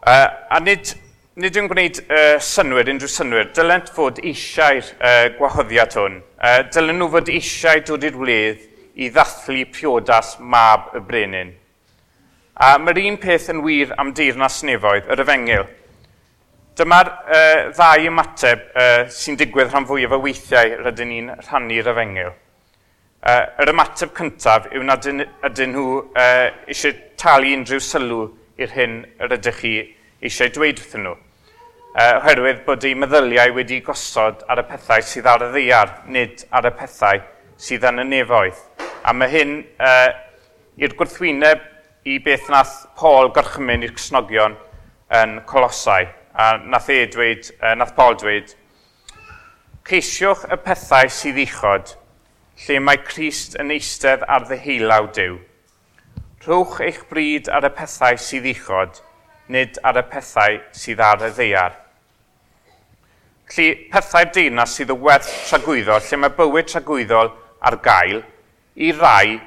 Uh, 0.00 0.28
a 0.48 0.58
nid 0.62 0.94
nid 1.40 1.56
yw'n 1.56 1.68
gwneud 1.70 1.98
uh, 2.04 2.36
synwyr, 2.44 2.88
unrhyw 2.92 3.08
synwyr, 3.08 3.46
dylent 3.56 3.88
fod 3.96 4.18
eisiau'r 4.20 4.88
uh, 4.98 5.28
gwahoddiad 5.38 5.94
hwn. 5.96 6.18
Uh, 6.36 6.58
dylen 6.74 6.98
nhw 7.00 7.08
fod 7.14 7.30
eisiau 7.32 7.80
dod 7.88 8.04
i'r 8.04 8.18
wledd 8.20 8.66
i 9.00 9.08
ddathlu 9.08 9.62
priodas 9.72 10.34
mab 10.40 10.90
y 10.98 11.00
brenin. 11.06 11.54
A 12.60 12.74
mae'r 12.76 13.00
un 13.06 13.16
peth 13.22 13.48
yn 13.54 13.62
wir 13.64 13.94
am 14.02 14.10
deyrnas 14.16 14.58
nefoedd, 14.68 15.08
yr 15.08 15.22
efengil. 15.24 15.64
Dyma'r 16.76 17.08
uh, 17.08 17.62
ddau 17.72 18.10
ymateb 18.10 18.68
uh, 18.74 19.06
sy'n 19.14 19.40
digwydd 19.40 19.72
rhan 19.72 19.88
fwyaf 19.88 20.18
o 20.18 20.20
weithiau 20.26 20.76
rydyn 20.84 21.10
ni'n 21.14 21.32
rhannu'r 21.46 21.90
efengil. 21.94 22.34
Uh, 23.20 23.46
yr 23.64 23.72
ymateb 23.72 24.12
cyntaf 24.16 24.68
yw 24.74 24.84
nad 24.84 25.08
ydyn 25.08 25.72
nhw 25.72 25.88
uh, 26.02 26.52
eisiau 26.68 27.00
talu 27.20 27.56
unrhyw 27.56 27.80
sylw 27.88 28.22
i'r 28.60 28.76
hyn 28.76 29.00
yr 29.24 29.38
ydych 29.40 29.64
chi 29.64 29.74
eisiau 30.20 30.52
dweud 30.52 30.84
wrthyn 30.84 31.08
nhw 31.08 31.16
oherwydd 31.98 32.62
bod 32.66 32.84
ei 32.86 32.94
meddyliau 32.94 33.54
wedi 33.56 33.80
gosod 33.82 34.44
ar 34.48 34.62
y 34.62 34.66
pethau 34.68 35.02
sydd 35.02 35.26
ar 35.26 35.42
y 35.48 35.50
ddiar, 35.56 35.94
nid 36.06 36.44
ar 36.54 36.68
y 36.68 36.72
pethau 36.78 37.22
sydd 37.58 37.86
yn 37.90 38.04
y 38.04 38.06
nefoedd. 38.12 38.60
A 39.02 39.14
mae 39.16 39.32
hyn 39.32 39.56
uh, 39.82 40.12
i'r 40.78 40.94
gwrthwyneb 40.94 41.64
i 42.06 42.20
beth 42.22 42.46
nath 42.52 42.76
Paul 42.98 43.32
gorchymyn 43.34 43.82
i'r 43.82 43.96
cysnogion 43.98 44.54
yn 45.18 45.40
Colosau. 45.50 46.06
A 46.30 46.52
nath, 46.62 46.88
e 46.94 47.08
dweud, 47.10 47.50
uh, 47.58 47.74
nath 47.74 47.96
Paul 47.96 48.14
dweud, 48.20 48.54
Ceisiwch 49.90 50.46
y 50.46 50.60
pethau 50.62 51.10
sydd 51.10 51.40
uchod, 51.42 51.96
lle 52.68 52.78
mae 52.86 53.00
Crist 53.02 53.56
yn 53.58 53.72
eistedd 53.74 54.22
ar 54.30 54.46
ddeheilaw 54.46 55.10
Dyw. 55.16 55.40
Rhowch 56.46 56.78
eich 56.86 57.02
bryd 57.10 57.50
ar 57.50 57.66
y 57.66 57.72
pethau 57.74 58.20
sydd 58.20 58.46
uchod, 58.52 59.02
nid 59.50 59.78
ar 59.82 59.98
y 59.98 60.04
pethau 60.10 60.58
sydd 60.76 61.00
ar 61.02 61.24
y 61.26 61.30
ddeiar. 61.34 61.76
Felly, 63.50 63.70
pethau'r 63.90 64.30
dinas 64.34 64.76
sydd 64.78 64.92
y 64.94 64.96
werth 65.06 65.30
tragwyddo, 65.48 65.96
lle 65.98 66.18
mae 66.22 66.34
bywyd 66.36 66.68
tragwyddol 66.70 67.32
ar 67.66 67.76
gael, 67.82 68.20
i 68.78 68.92
rai 68.94 69.40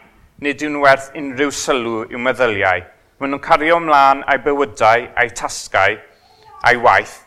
nid 0.44 0.64
yw'n 0.66 0.82
werth 0.84 1.14
unrhyw 1.16 1.54
sylw 1.56 2.02
i'w 2.10 2.20
meddyliau. 2.20 2.84
Maen 3.20 3.32
nhw'n 3.32 3.44
cario 3.46 3.80
ymlaen 3.80 4.26
a'u 4.28 4.44
bywydau, 4.44 5.08
a'u 5.16 5.32
tasgau, 5.40 5.96
a'u 6.68 6.84
waith, 6.84 7.22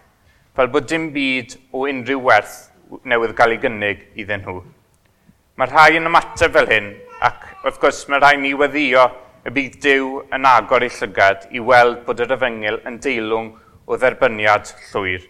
fel 0.57 0.69
bod 0.73 0.89
dim 0.91 1.09
byd 1.15 1.57
o 1.73 1.87
unrhyw 1.89 2.21
werth 2.29 2.59
newydd 3.09 3.37
gael 3.39 3.57
ei 3.57 3.63
gynnig 3.63 4.05
iddyn 4.21 4.45
nhw. 4.45 4.61
Mae 5.57 5.73
rhai 5.73 5.97
yn 5.97 6.11
ymateb 6.11 6.53
fel 6.53 6.69
hyn, 6.69 6.93
ac 7.25 7.49
wrth 7.65 7.81
gwrs 7.81 8.05
mae 8.13 8.21
rhai 8.21 8.37
ni 8.43 8.53
weddio 8.53 9.09
y 9.47 9.53
bydd 9.55 9.79
Dyw 9.85 10.07
yn 10.35 10.47
agor 10.49 10.83
ei 10.83 10.91
llygad 10.91 11.45
i 11.55 11.61
weld 11.63 12.01
bod 12.07 12.21
yr 12.25 12.35
yfengil 12.35 12.81
yn 12.89 12.99
deilwng 13.03 13.53
o 13.87 13.99
dderbyniad 13.99 14.73
llwyr. 14.89 15.23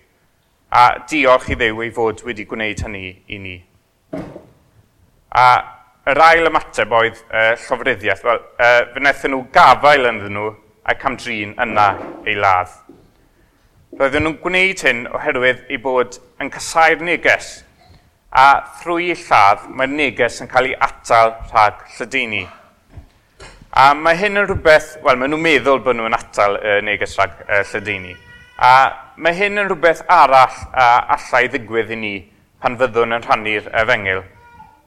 A 0.72 0.84
diolch 1.10 1.50
i 1.52 1.56
ddew 1.58 1.82
ei 1.84 1.92
fod 1.94 2.22
wedi 2.24 2.46
gwneud 2.48 2.80
hynny 2.86 3.10
i 3.28 3.40
ni. 3.42 3.56
A 5.36 5.48
yr 6.08 6.22
ail 6.22 6.48
ymateb 6.48 6.96
oedd 6.96 7.20
e, 7.28 7.44
llofruddiaeth. 7.66 8.24
Wel, 8.24 8.40
e, 8.56 8.70
fe 8.94 9.02
wnaethon 9.02 9.34
nhw 9.34 9.42
gafael 9.52 10.08
ynddyn 10.12 10.36
nhw 10.38 10.48
a 10.86 10.96
camdrin 10.96 11.52
yna 11.62 11.86
ei 12.24 12.36
ladd. 12.40 12.72
Roedden 14.00 14.24
nhw'n 14.24 14.40
gwneud 14.40 14.84
hyn 14.86 15.06
oherwydd 15.12 15.66
ei 15.68 15.80
bod 15.82 16.16
yn 16.40 16.52
casau'r 16.52 17.04
neges 17.04 17.58
a 18.32 18.48
thrwy 18.80 19.10
ei 19.12 19.24
lladd 19.26 19.68
mae'r 19.76 19.92
neges 19.92 20.40
yn 20.44 20.48
cael 20.52 20.70
ei 20.70 20.78
atal 20.88 21.36
rhag 21.50 21.84
lledaenu. 21.98 22.46
A 23.74 23.94
mae 23.94 24.16
hyn 24.16 24.38
yn 24.38 24.46
rhywbeth, 24.46 24.94
wel, 25.04 25.18
maen 25.18 25.32
nhw'n 25.34 25.42
meddwl 25.42 25.82
bod 25.84 25.98
nhw'n 25.98 26.14
atal 26.16 26.56
y 26.60 26.78
neges 26.86 27.16
rhag 27.18 27.34
uh, 27.44 27.60
lledaenu. 27.72 28.14
A 28.62 28.70
mae 29.20 29.34
hyn 29.36 29.58
yn 29.58 29.68
rhywbeth 29.68 30.04
arall 30.12 30.62
a 30.72 30.86
allai 31.16 31.42
ddigwydd 31.50 31.92
i 31.92 31.98
ni 32.00 32.14
pan 32.62 32.78
fyddwn 32.80 33.16
yn 33.18 33.26
rhannu'r 33.26 33.68
efengil. 33.82 34.22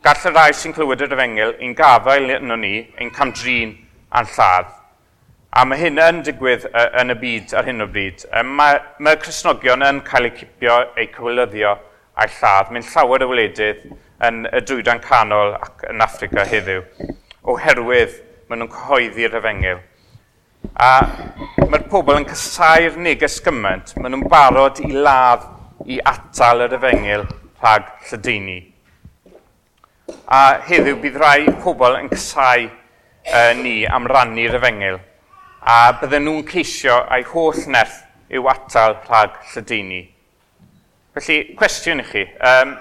Gall 0.06 0.26
y 0.26 0.32
rai 0.34 0.54
sy'n 0.56 0.74
clywed 0.74 1.04
yr 1.06 1.14
efengil 1.14 1.54
ein 1.60 1.76
gafael 1.78 2.32
yno 2.40 2.56
ni, 2.58 2.76
ein 2.98 3.12
camdrin 3.14 3.76
a'n 4.16 4.30
lladd. 4.36 4.72
A 5.50 5.66
mae 5.66 5.82
hyn 5.82 6.00
yn 6.02 6.24
digwydd 6.26 6.66
yn 6.72 7.14
y 7.14 7.18
byd 7.20 7.54
ar 7.60 7.68
hyn 7.68 7.84
o 7.84 7.88
bryd. 7.90 8.24
Mae, 8.46 8.80
mae 9.02 9.20
Cresnogion 9.22 9.86
yn 9.86 10.02
cael 10.08 10.30
eu 10.30 10.34
cipio, 10.40 10.80
eu 10.96 11.10
cywilyddio 11.14 11.76
a'i 12.16 12.32
lladd. 12.40 12.72
Mae'n 12.72 12.88
llawer 12.94 13.26
y 13.26 13.30
wledydd 13.34 13.86
yn 14.30 14.48
y 14.50 14.64
drwydan 14.64 15.04
canol 15.04 15.56
ac 15.60 15.86
yn 15.90 16.02
Africa 16.06 16.48
heddiw 16.48 16.82
oherwydd 17.50 18.18
maen 18.50 18.64
nhw'n 18.64 18.72
cyhoeddi'r 18.74 19.38
efengil. 19.40 19.82
A 20.82 20.90
mae'r 21.70 21.86
pobl 21.92 22.18
yn 22.18 22.26
casau'r 22.28 22.98
neges 22.98 23.38
gymaint, 23.46 23.94
maen 23.98 24.16
nhw'n 24.16 24.30
barod 24.32 24.82
i 24.84 24.90
ladd 24.96 25.46
i 25.86 26.00
atal 26.12 26.66
yr 26.66 26.74
efengil 26.80 27.28
rhag 27.62 27.92
lledaenu. 28.10 28.58
A 30.26 30.42
heddiw 30.66 30.98
bydd 31.04 31.22
rhai 31.22 31.46
pobl 31.62 32.00
yn 32.00 32.10
casau 32.10 32.66
uh, 32.66 33.54
ni 33.62 33.84
am 33.86 34.10
rannu'r 34.10 34.58
efengil 34.58 35.00
a 35.62 35.92
bydden 36.02 36.24
nhw'n 36.26 36.46
ceisio 36.48 36.96
a'i 37.12 37.26
holl 37.30 37.66
nerth 37.74 38.00
i'w 38.34 38.48
atal 38.50 38.96
rhag 39.06 39.36
lledaenu. 39.54 40.02
Felly, 41.14 41.40
cwestiwn 41.60 42.02
i 42.02 42.06
chi. 42.08 42.24
Um, 42.52 42.78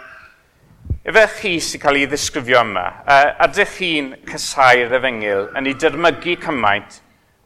Efe 1.08 1.22
chi 1.38 1.50
sy'n 1.56 1.80
cael 1.80 1.96
ei 2.02 2.04
ddisgrifio 2.04 2.58
yma, 2.60 2.82
uh, 3.08 3.30
ydych 3.46 3.70
chi'n 3.78 4.08
cysau'r 4.28 4.90
efengil 4.98 5.46
yn 5.56 5.70
ei 5.70 5.76
dyrmygu 5.80 6.34
cymaint 6.42 6.98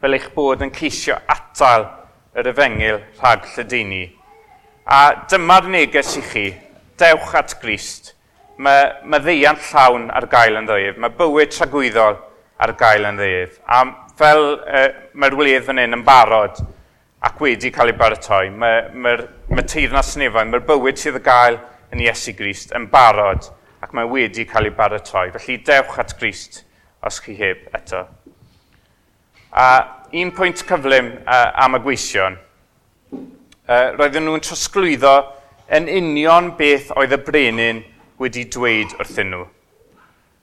fel 0.03 0.17
eich 0.17 0.27
bod 0.35 0.65
yn 0.67 0.73
ceisio 0.75 1.15
atal 1.31 1.87
yr 2.35 2.51
efengil 2.51 2.99
rhag 3.21 3.47
lledaenu. 3.53 4.01
A 4.83 4.99
dyma'r 5.31 5.71
neges 5.71 6.11
i 6.19 6.25
chi, 6.27 6.45
dewch 6.99 7.39
at 7.39 7.55
Grist. 7.63 8.17
Mae, 8.59 8.97
mae 9.07 9.23
ddeiant 9.23 9.63
llawn 9.71 10.11
ar 10.11 10.27
gael 10.35 10.59
yn 10.59 10.67
ddeif, 10.67 10.99
mae 10.99 11.15
bywyd 11.23 11.55
tragwyddol 11.55 12.19
ar 12.67 12.77
gael 12.83 13.07
yn 13.13 13.23
ddeif. 13.23 13.61
A 13.63 13.85
fel 14.19 14.57
uh, 14.57 14.89
mae'r 15.15 15.39
wledd 15.39 15.71
fan 15.71 15.79
hyn 15.85 16.01
yn 16.01 16.09
barod 16.09 16.59
ac 17.23 17.39
wedi 17.39 17.71
cael 17.71 17.95
ei 17.95 18.01
baratoi, 18.03 18.49
mae'r 18.51 18.91
mae, 18.91 19.21
mae, 19.23 19.61
mae 19.61 19.71
teirnas 19.71 20.17
nefoedd, 20.19 20.51
mae'r 20.51 20.67
bywyd 20.67 20.99
sydd 20.99 21.23
y 21.23 21.29
gael 21.31 21.63
yn 21.93 22.03
Iesu 22.03 22.35
Grist 22.37 22.73
yn 22.77 22.89
barod 22.93 23.51
ac 23.83 23.93
mae 23.97 24.09
wedi 24.09 24.47
cael 24.49 24.71
ei 24.71 24.77
baratoi. 24.77 25.31
Felly 25.35 25.59
dewch 25.67 25.99
at 26.01 26.17
Grist 26.19 26.63
os 27.03 27.21
chi 27.21 27.35
heb 27.37 27.69
eto. 27.77 28.07
A 29.53 29.69
un 30.13 30.33
pwynt 30.33 30.65
cyflym 30.69 31.13
uh, 31.27 31.51
am 31.65 31.77
y 31.77 31.83
gweision. 31.85 32.39
Uh, 33.13 33.75
e, 33.75 33.77
roedden 33.97 34.27
nhw'n 34.27 34.43
trosglwyddo 34.45 35.13
yn 35.73 35.89
union 35.89 36.53
beth 36.59 36.91
oedd 36.97 37.15
y 37.17 37.19
brenin 37.27 37.83
wedi 38.21 38.45
dweud 38.53 38.95
wrthyn 39.01 39.33
nhw. 39.33 39.47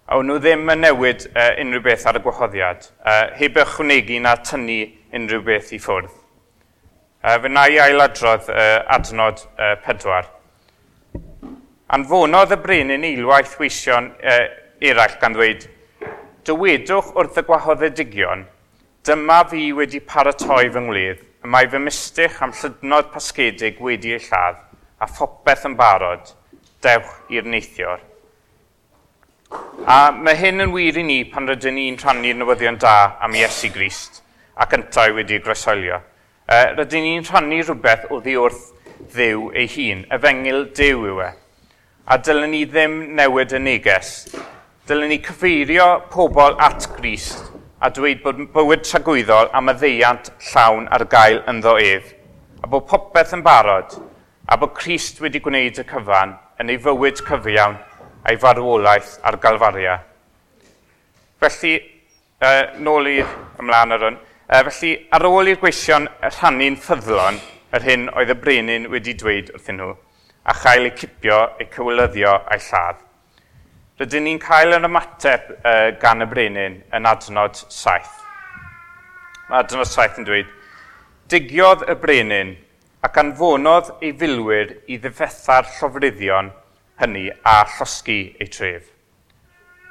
A 0.10 0.18
nhw 0.25 0.39
ddim 0.41 0.70
yn 0.74 0.84
newid 0.86 1.27
uh, 1.32 1.51
unrhyw 1.62 1.84
beth 1.86 2.08
ar 2.10 2.18
y 2.18 2.24
gwahoddiad, 2.25 2.88
uh, 3.01 3.27
heb 3.38 3.60
ychwanegu 3.62 4.18
na 4.24 4.36
tynnu 4.41 4.82
unrhyw 5.15 5.46
beth 5.46 5.74
i 5.75 5.82
ffwrdd. 5.82 6.10
Uh, 7.20 7.36
fe 7.44 7.51
na 7.51 7.68
i 7.70 7.77
ailadrodd 7.84 8.50
uh, 8.50 8.79
adnod 8.96 9.46
uh, 9.51 9.75
pedwar. 9.86 10.29
Anfonodd 11.89 12.51
y 12.53 12.58
brenin 12.62 13.05
eilwaith 13.08 13.55
weision 13.58 14.12
e, 14.22 14.34
eraill 14.91 15.15
gan 15.22 15.34
ddweud, 15.34 15.63
dywedwch 16.46 17.08
wrth 17.17 17.39
y 17.41 17.43
gwahoddedigion, 17.48 18.43
dyma 19.10 19.39
fi 19.50 19.72
wedi 19.74 19.98
paratoi 20.12 20.67
fy 20.69 20.84
ngwlydd, 20.86 21.24
y 21.41 21.50
mae 21.50 21.72
fy 21.72 21.81
mystych 21.81 22.38
am 22.46 22.53
llydnod 22.60 23.10
pasgedig 23.15 23.81
wedi 23.81 24.13
ei 24.13 24.22
lladd, 24.27 24.62
a 25.01 25.10
phopeth 25.10 25.65
yn 25.65 25.79
barod, 25.81 26.29
dewch 26.86 27.34
i'r 27.34 27.50
neithiwr. 27.55 28.05
A 29.89 29.98
mae 30.13 30.38
hyn 30.38 30.67
yn 30.67 30.77
wir 30.77 31.01
i 31.01 31.08
ni 31.10 31.19
pan 31.34 31.50
rydyn 31.50 31.79
ni'n 31.79 31.98
rhannu'r 31.98 32.38
newyddion 32.43 32.77
da 32.86 32.96
am 33.17 33.34
Iesu 33.34 33.74
Grist 33.74 34.22
ac 34.62 34.77
yntau 34.77 35.17
wedi 35.17 35.41
groesolio. 35.41 36.03
E, 36.46 36.63
rydyn 36.77 37.08
ni'n 37.08 37.25
rhannu 37.25 37.63
rhywbeth 37.63 38.12
o 38.13 38.22
ddi 38.22 38.38
wrth 38.38 38.65
ddew 39.10 39.50
ei 39.58 39.65
hun. 39.74 40.05
Efengil 40.13 40.67
dew 40.77 41.08
yw 41.15 41.24
e 41.25 41.36
a 42.10 42.18
dylen 42.18 42.50
ni 42.50 42.63
ddim 42.66 42.96
newid 43.13 43.51
y 43.54 43.60
neges. 43.62 44.13
Dylen 44.89 45.12
ni 45.12 45.20
cyfeirio 45.22 45.89
pobl 46.10 46.56
at 46.58 46.88
Grist 46.96 47.44
a 47.86 47.92
dweud 47.94 48.24
bod 48.24 48.39
bywyd 48.56 48.82
tragwyddol 48.84 49.51
am 49.54 49.70
y 49.70 49.75
ddeiant 49.78 50.32
llawn 50.50 50.88
ar 50.96 51.06
gael 51.12 51.38
yn 51.51 51.62
ddo 51.62 51.75
ef, 51.80 52.10
a 52.63 52.68
bod 52.72 52.88
popeth 52.89 53.36
yn 53.38 53.46
barod, 53.46 53.94
a 54.50 54.58
bod 54.58 54.74
Christ 54.80 55.22
wedi 55.22 55.39
gwneud 55.46 55.78
y 55.78 55.86
cyfan 55.94 56.34
yn 56.60 56.74
ei 56.74 56.82
fywyd 56.82 57.22
cyfiawn 57.30 57.78
a'i 58.25 58.42
farwolaeth 58.42 59.13
ar 59.24 59.38
galfaria. 59.46 60.00
Felly, 61.39 61.78
uh, 62.42 62.74
nôl 62.82 63.13
i 63.13 63.18
ymlaen 63.22 63.96
ar 63.96 64.10
hwn, 64.10 64.22
uh, 64.50 64.66
felly 64.72 64.96
ar 65.13 65.30
ôl 65.30 65.54
i'r 65.54 65.62
gweision 65.62 66.10
rhannu'n 66.25 66.82
ffyddlon 66.84 67.39
yr 67.78 67.86
hyn 67.86 68.10
oedd 68.18 68.34
y 68.34 68.42
brenin 68.42 68.89
wedi 68.92 69.13
dweud 69.13 69.54
wrthyn 69.54 69.78
nhw, 69.78 69.94
a 70.43 70.53
chael 70.53 70.89
eu 70.89 70.96
cipio, 70.98 71.39
eu 71.60 71.67
cywilyddio 71.74 72.34
a'i 72.46 72.62
lladd. 72.69 73.01
Rydyn 74.00 74.24
ni'n 74.24 74.39
cael 74.39 74.77
yr 74.77 74.88
ymateb 74.88 75.50
uh, 75.58 75.89
gan 76.00 76.24
y 76.24 76.29
brenin 76.31 76.79
yn 76.96 77.10
adnod 77.10 77.58
saith. 77.67 78.15
Mae 79.50 79.63
adnod 79.63 79.89
saith 79.89 80.22
yn 80.22 80.27
dweud, 80.27 80.55
Digiodd 81.29 81.84
y 81.86 81.93
brenin 82.00 82.55
ac 83.05 83.19
anfonodd 83.22 83.91
ei 84.01 84.13
filwyr 84.17 84.72
i 84.89 84.96
ddifetha'r 84.98 85.67
llofruddion 85.75 86.50
hynny 87.03 87.27
a 87.46 87.60
llosgu 87.75 88.17
eu 88.39 88.50
tref. 88.50 88.88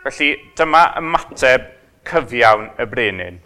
Felly 0.03 0.33
dyma 0.59 0.83
ymateb 0.99 1.69
cyfiawn 2.09 2.73
y 2.81 2.89
brenin. 2.91 3.39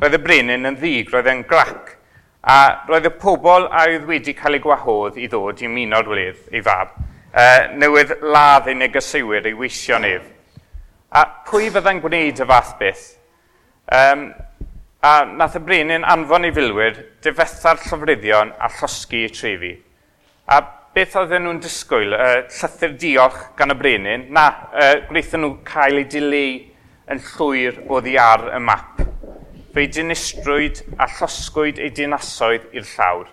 Roedd 0.00 0.16
y 0.18 0.20
brenin 0.22 0.68
yn 0.70 0.78
ddig, 0.78 1.10
roedd 1.12 1.32
e'n 1.32 1.42
grac, 1.48 1.96
A 2.44 2.84
roedd 2.84 3.08
y 3.08 3.12
pobl 3.16 3.70
a 3.72 3.86
oedd 3.88 4.04
wedi 4.04 4.34
cael 4.36 4.58
ei 4.58 4.60
gwahodd 4.60 5.16
i 5.16 5.30
ddod 5.32 5.62
i 5.64 5.68
muno'r 5.72 6.10
wledd 6.12 6.50
ei 6.52 6.60
fab, 6.64 6.90
e, 7.32 7.44
newydd 7.80 8.18
ladd 8.20 8.68
ei 8.68 8.76
negeseuwyr 8.76 9.48
ei 9.48 9.56
weisio 9.56 9.96
nef. 10.02 10.26
A 11.14 11.22
pwy 11.48 11.70
fyddai'n 11.72 12.02
gwneud 12.02 12.42
y 12.42 12.46
fath 12.50 12.74
beth? 12.80 13.06
Um, 13.96 14.26
a 15.04 15.14
nath 15.24 15.56
y 15.56 15.62
brenin 15.64 16.04
anfon 16.04 16.44
ei 16.44 16.52
filwyr 16.52 17.00
difetha'r 17.24 17.80
llofruddion 17.86 18.52
a 18.58 18.70
llosgu 18.76 19.24
eu 19.24 19.32
trefi. 19.32 19.72
A 20.52 20.60
beth 20.96 21.16
oedden 21.22 21.46
nhw'n 21.46 21.64
disgwyl? 21.64 22.12
Y 22.12 22.20
uh, 22.20 22.44
llythyr 22.58 22.96
diolch 23.00 23.40
gan 23.56 23.72
y 23.72 23.78
brenin? 23.80 24.28
Na, 24.36 24.50
uh, 24.74 24.94
gwnaethon 25.08 25.46
nhw 25.46 25.54
cael 25.70 26.02
ei 26.02 26.08
dileu 26.12 26.60
yn 27.14 27.24
llwyr 27.30 27.80
o 27.88 28.04
ddi 28.04 28.18
ar 28.20 28.50
y 28.52 28.60
map 28.68 29.04
fe'i 29.74 29.88
dinistrwyd 29.90 30.84
a 31.02 31.08
llosgwyd 31.16 31.80
ei 31.82 31.90
dinasoedd 31.94 32.68
i'r 32.76 32.86
llawr. 32.94 33.26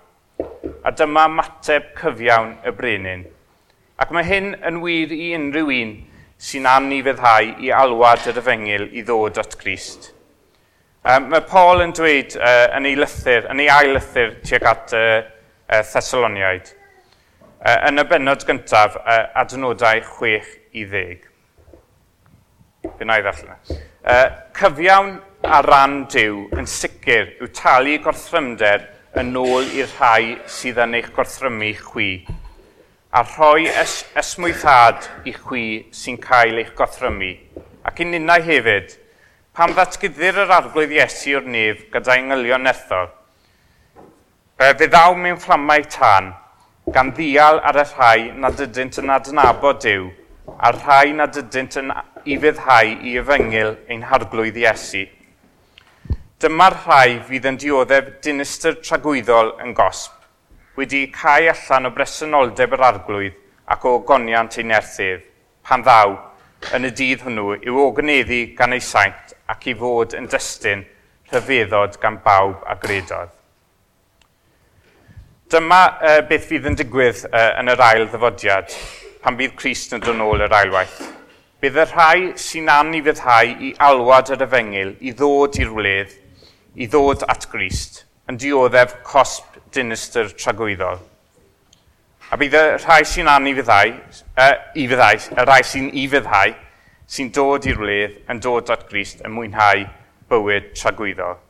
A 0.82 0.93
dyma 0.97 1.27
mateb 1.30 1.91
cyfiawn 1.99 2.56
y 2.65 2.73
brenin. 2.73 3.27
Ac 4.01 4.10
mae 4.15 4.25
hyn 4.25 4.56
yn 4.65 4.80
wir 4.82 5.13
i 5.13 5.36
unrhyw 5.38 5.69
un 5.75 5.91
sy'n 6.41 6.65
anifeddhau 6.65 7.51
i 7.62 7.69
alwad 7.77 8.25
yr 8.32 8.41
yfengil 8.41 8.88
i 8.97 9.06
ddod 9.06 9.38
at 9.38 9.54
Grist. 9.62 10.10
Um, 11.06 11.30
mae 11.30 11.45
Paul 11.45 11.86
yn 11.86 11.93
dweud 11.97 12.34
uh, 12.38 12.67
yn 12.77 12.89
ei 12.89 12.97
lythyr, 12.97 13.45
yn 13.54 13.62
ei 13.62 13.69
ail 13.73 13.93
lythyr 13.95 14.36
tuag 14.45 14.65
at 14.69 14.93
uh, 14.97 15.21
uh, 15.69 15.82
Thessaloniaid. 15.93 16.73
Uh, 17.62 17.77
yn 17.89 18.01
y 18.01 18.06
benod 18.10 18.45
gyntaf, 18.49 18.97
uh, 19.01 19.27
adnodau 19.38 20.01
6 20.17 20.56
i 20.73 20.86
10. 20.89 21.27
Fe 22.97 23.06
na 23.06 23.17
i 23.21 23.25
ddallan. 23.25 23.62
Uh, 24.01 24.25
cyfiawn 24.58 25.19
a 25.43 25.62
ran 25.65 26.04
diw 26.12 26.43
yn 26.54 26.67
sicr 26.69 27.32
yw 27.41 27.47
talu 27.58 27.95
gorthrymder 28.04 28.84
yn 29.17 29.34
ôl 29.36 29.65
i'r 29.73 29.89
rhai 29.97 30.36
sydd 30.45 30.77
yn 30.84 30.93
eich 30.99 31.10
gorthrymu 31.15 31.71
chwi, 31.82 32.10
a 33.12 33.23
rhoi 33.25 33.65
es 33.67 33.95
esmwythad 34.21 35.08
i 35.27 35.34
chwi 35.34 35.63
sy'n 35.97 36.19
cael 36.21 36.62
eich 36.62 36.69
gorthrymu. 36.77 37.32
Ac 37.84 38.04
yn 38.06 38.13
unnau 38.19 38.45
hefyd, 38.45 38.93
pam 39.58 39.73
ddatgyddir 39.75 40.43
yr 40.43 40.54
arglwydd 40.60 40.93
Iesu 40.95 41.34
o'r 41.39 41.49
nef 41.56 41.88
gyda 41.95 42.19
englynion 42.21 42.63
nethol, 42.67 43.10
fe 44.62 44.88
ddaw 44.88 45.17
mewn 45.17 45.41
fflamau 45.41 45.88
tan 45.89 46.36
gan 46.93 47.10
ddial 47.17 47.60
ar 47.65 47.82
y 47.82 47.88
rhai 47.89 48.27
nad 48.43 48.62
ydynt 48.62 49.01
yn 49.01 49.10
adnabod 49.17 49.82
Dyw, 49.82 50.06
a'r 50.62 50.77
rhai 50.86 51.15
nad 51.17 51.41
ydynt 51.41 51.80
yn 51.82 51.89
i 52.25 52.38
fyddhau 52.45 52.93
i 53.10 53.17
efengyl 53.23 53.73
ein 53.89 54.06
harglwydd 54.12 54.62
Iesu 54.62 55.08
dyma'r 56.41 56.73
rhai 56.73 57.19
fydd 57.27 57.45
yn 57.45 57.58
dioddef 57.62 58.08
dinistyr 58.25 58.80
tragwyddol 58.82 59.51
yn 59.62 59.75
gosb, 59.77 60.13
wedi 60.73 61.01
cael 61.13 61.51
allan 61.51 61.86
o 61.86 61.91
bresenoldeb 61.93 62.71
yr 62.73 62.86
arglwydd 62.88 63.36
ac 63.75 63.84
o 63.86 63.91
goniant 64.08 64.58
ein 64.58 64.73
erthyf, 64.73 65.21
pan 65.62 65.84
ddaw 65.86 66.15
yn 66.73 66.88
y 66.89 66.91
dydd 66.97 67.27
hwnnw 67.27 67.60
yw 67.60 67.77
o 67.84 67.91
gan 67.93 68.10
ei 68.10 68.82
saint 68.82 69.36
ac 69.54 69.67
i 69.69 69.75
fod 69.77 70.15
yn 70.17 70.30
destun 70.32 70.82
rhyfeddod 71.30 71.99
gan 72.01 72.17
bawb 72.25 72.65
a 72.65 72.77
gredodd. 72.86 73.30
Dyma 75.54 75.82
uh, 75.93 76.17
beth 76.25 76.49
fydd 76.49 76.65
yn 76.71 76.80
digwydd 76.80 77.21
uh, 77.30 77.51
yn 77.60 77.69
yr 77.69 77.86
ail 77.86 78.08
ddyfodiad, 78.08 78.73
pan 79.21 79.38
bydd 79.38 79.54
Christ 79.62 79.93
yn 79.93 80.01
dod 80.01 80.17
nôl 80.17 80.41
yr 80.41 80.58
ailwaith. 80.58 80.97
Bydd 81.62 81.77
y 81.77 81.88
rhai 81.91 82.34
sy'n 82.41 82.73
anodd 82.80 82.97
i 82.97 83.06
fyddhau 83.12 83.56
i 83.69 83.71
alwad 83.91 84.34
yr 84.34 84.47
efengil 84.47 84.95
i 85.06 85.13
ddod 85.13 85.62
i'r 85.62 85.77
wledd 85.77 86.17
i 86.75 86.88
ddod 86.88 87.25
at 87.27 87.47
Grist 87.51 88.05
yn 88.31 88.38
dioddef 88.39 88.93
cosb 89.03 89.57
dinistyr 89.75 90.29
tragwyddol. 90.39 91.01
A 92.31 92.38
bydd 92.39 92.55
y 92.55 92.63
rhai 92.79 93.01
sy'n 93.07 93.27
anu 93.27 93.51
fyddai, 93.57 93.91
uh, 94.39 94.53
i 94.79 94.86
fyddai, 94.88 95.17
y 95.36 95.43
rhai 95.43 95.62
sy'n 95.67 95.89
i 95.99 96.05
fyddai, 96.12 96.53
sy'n 97.12 97.31
dod 97.36 97.67
i'r 97.67 97.81
wledd 97.81 98.19
yn 98.31 98.39
dod 98.43 98.71
at 98.71 98.86
Grist 98.88 99.23
yn 99.27 99.36
mwynhau 99.36 99.84
bywyd 100.31 100.71
tragwyddol. 100.79 101.41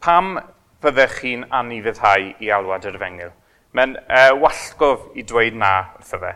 Pam 0.00 0.38
fyddech 0.80 1.20
chi'n 1.20 1.44
anifyddhau 1.60 2.32
i 2.40 2.52
alwad 2.56 2.88
yr 2.88 2.96
efengil? 2.96 3.34
Mae'n 3.76 3.96
uh, 4.06 4.32
wallgof 4.40 5.10
i 5.20 5.26
dweud 5.28 5.60
na 5.60 5.72
wrtho 5.98 6.22
fe. 6.22 6.32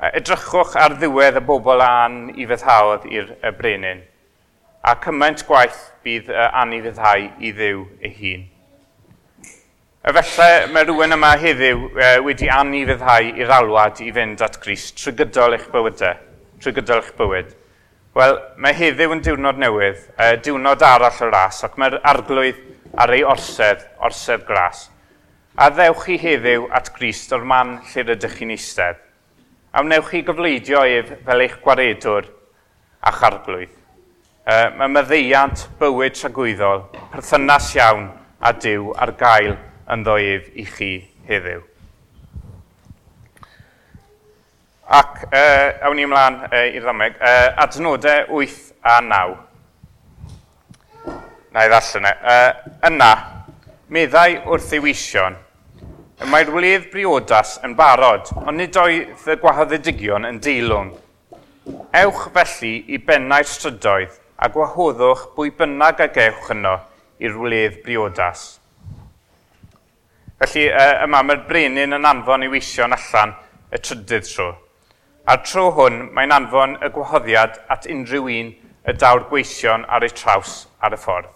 Uh, 0.00 0.10
edrychwch 0.10 0.74
ar 0.80 0.98
ddiwedd 0.98 1.38
y 1.38 1.46
bobl 1.46 1.86
an 1.86 2.22
i 2.34 2.50
feddhaodd 2.50 3.06
i'r 3.14 3.36
brenin 3.60 4.08
a 4.80 4.94
cymaint 4.96 5.42
gwaith 5.44 5.80
bydd 6.04 6.30
uh, 6.32 6.48
aniddhau 6.62 7.26
i 7.44 7.52
ddiw 7.52 7.82
ei 8.00 8.12
hun. 8.16 8.44
Efallai 10.08 10.70
mae 10.72 10.86
rhywun 10.86 11.12
yma 11.12 11.34
heddiw 11.36 11.82
uh, 11.90 12.12
wedi 12.24 12.48
aniddhau 12.48 13.26
i'r 13.34 13.52
alwad 13.52 14.00
i 14.00 14.08
fynd 14.16 14.40
at 14.46 14.56
Gris 14.62 14.86
trwy 14.96 15.12
gydol 15.18 15.56
eich 15.58 15.66
bywydau, 15.74 16.22
trwy 16.62 16.72
gydol 16.78 17.02
eich 17.02 17.10
bywyd. 17.18 17.50
Wel, 18.16 18.38
mae 18.56 18.72
heddiw 18.78 19.12
yn 19.12 19.20
diwrnod 19.26 19.60
newydd, 19.60 20.00
uh, 20.16 20.32
diwrnod 20.40 20.80
arall 20.88 21.20
y 21.26 21.28
ras, 21.28 21.60
ac 21.68 21.76
mae'r 21.76 21.98
arglwydd 22.14 22.62
ar 23.04 23.12
ei 23.12 23.20
orsedd, 23.28 23.84
orsedd 24.00 24.46
glas. 24.48 24.86
A 25.60 25.68
ddewch 25.74 26.06
chi 26.06 26.16
heddiw 26.22 26.70
at 26.72 26.88
Grist 26.96 27.36
o'r 27.36 27.44
man 27.44 27.76
lle 27.90 28.06
rydych 28.08 28.38
chi'n 28.38 28.54
eistedd. 28.56 28.96
A 29.76 29.84
wnewch 29.84 30.08
chi 30.14 30.24
gyfleidio 30.24 30.86
ef 30.88 31.12
fel 31.28 31.44
eich 31.44 31.60
gwaredwr 31.60 32.32
a 33.04 33.12
charglwydd 33.20 33.76
uh, 34.46 34.68
mae 34.76 34.92
myddeiant 34.92 35.66
bywyd 35.80 36.16
tragwyddol, 36.18 36.86
perthynas 37.12 37.72
iawn 37.76 38.06
a 38.40 38.52
diw 38.56 38.92
ar 38.96 39.12
gael 39.18 39.56
yn 39.90 40.06
ddoef 40.06 40.48
i 40.54 40.64
chi 40.68 40.92
heddiw. 41.28 41.66
Ac 44.90 45.20
uh, 45.28 45.86
awn 45.86 45.94
ni 45.98 46.06
ymlaen 46.06 46.40
uh, 46.48 46.64
i'r 46.66 46.82
ddameg. 46.82 47.18
Uh, 47.20 47.62
adnodau 47.62 48.40
8 48.40 48.56
a 48.82 48.96
9. 49.06 49.36
Na 51.54 51.66
i 51.66 51.70
ddallan 51.70 52.08
e. 52.10 52.14
Uh, 52.32 52.72
yna, 52.88 53.10
meddai 53.90 54.40
wrth 54.46 54.74
ei 54.74 54.82
wision, 54.82 55.36
y 56.20 56.26
mae'r 56.30 56.50
wledd 56.54 56.90
briodas 56.92 57.56
yn 57.66 57.76
barod, 57.78 58.32
ond 58.42 58.58
nid 58.58 58.76
oedd 58.78 59.30
y 59.30 59.38
gwahoddedigion 59.42 60.26
yn 60.28 60.42
deilwng. 60.42 60.90
Ewch 62.00 62.26
felly 62.34 62.74
i 62.90 62.98
bennau'r 63.06 63.46
strydoedd, 63.46 64.19
a 64.40 64.48
gwahoddwch 64.48 65.26
bwy 65.36 65.50
bynnag 65.56 66.00
a 66.00 66.08
gewch 66.14 66.48
yno 66.54 66.78
i'r 67.20 67.36
wledd 67.36 67.82
briodas. 67.84 68.44
Felly 70.40 70.62
yma 71.04 71.20
mae'r 71.28 71.42
brenin 71.48 71.92
yn 71.98 72.08
anfon 72.08 72.46
i 72.46 72.48
weision 72.48 72.96
allan 72.96 73.34
y 73.68 73.80
trydydd 73.84 74.24
tro. 74.24 74.48
A'r 75.28 75.42
tro 75.44 75.66
hwn 75.76 76.06
mae'n 76.16 76.32
anfon 76.32 76.78
y 76.80 76.88
gwahoddiad 76.94 77.60
at 77.68 77.84
unrhyw 77.92 78.30
un 78.38 78.54
y 78.88 78.94
dawr 78.96 79.26
gweision 79.28 79.84
ar 79.92 80.08
eu 80.08 80.14
traws 80.16 80.54
ar 80.80 80.96
y 80.96 81.00
ffordd. 81.02 81.28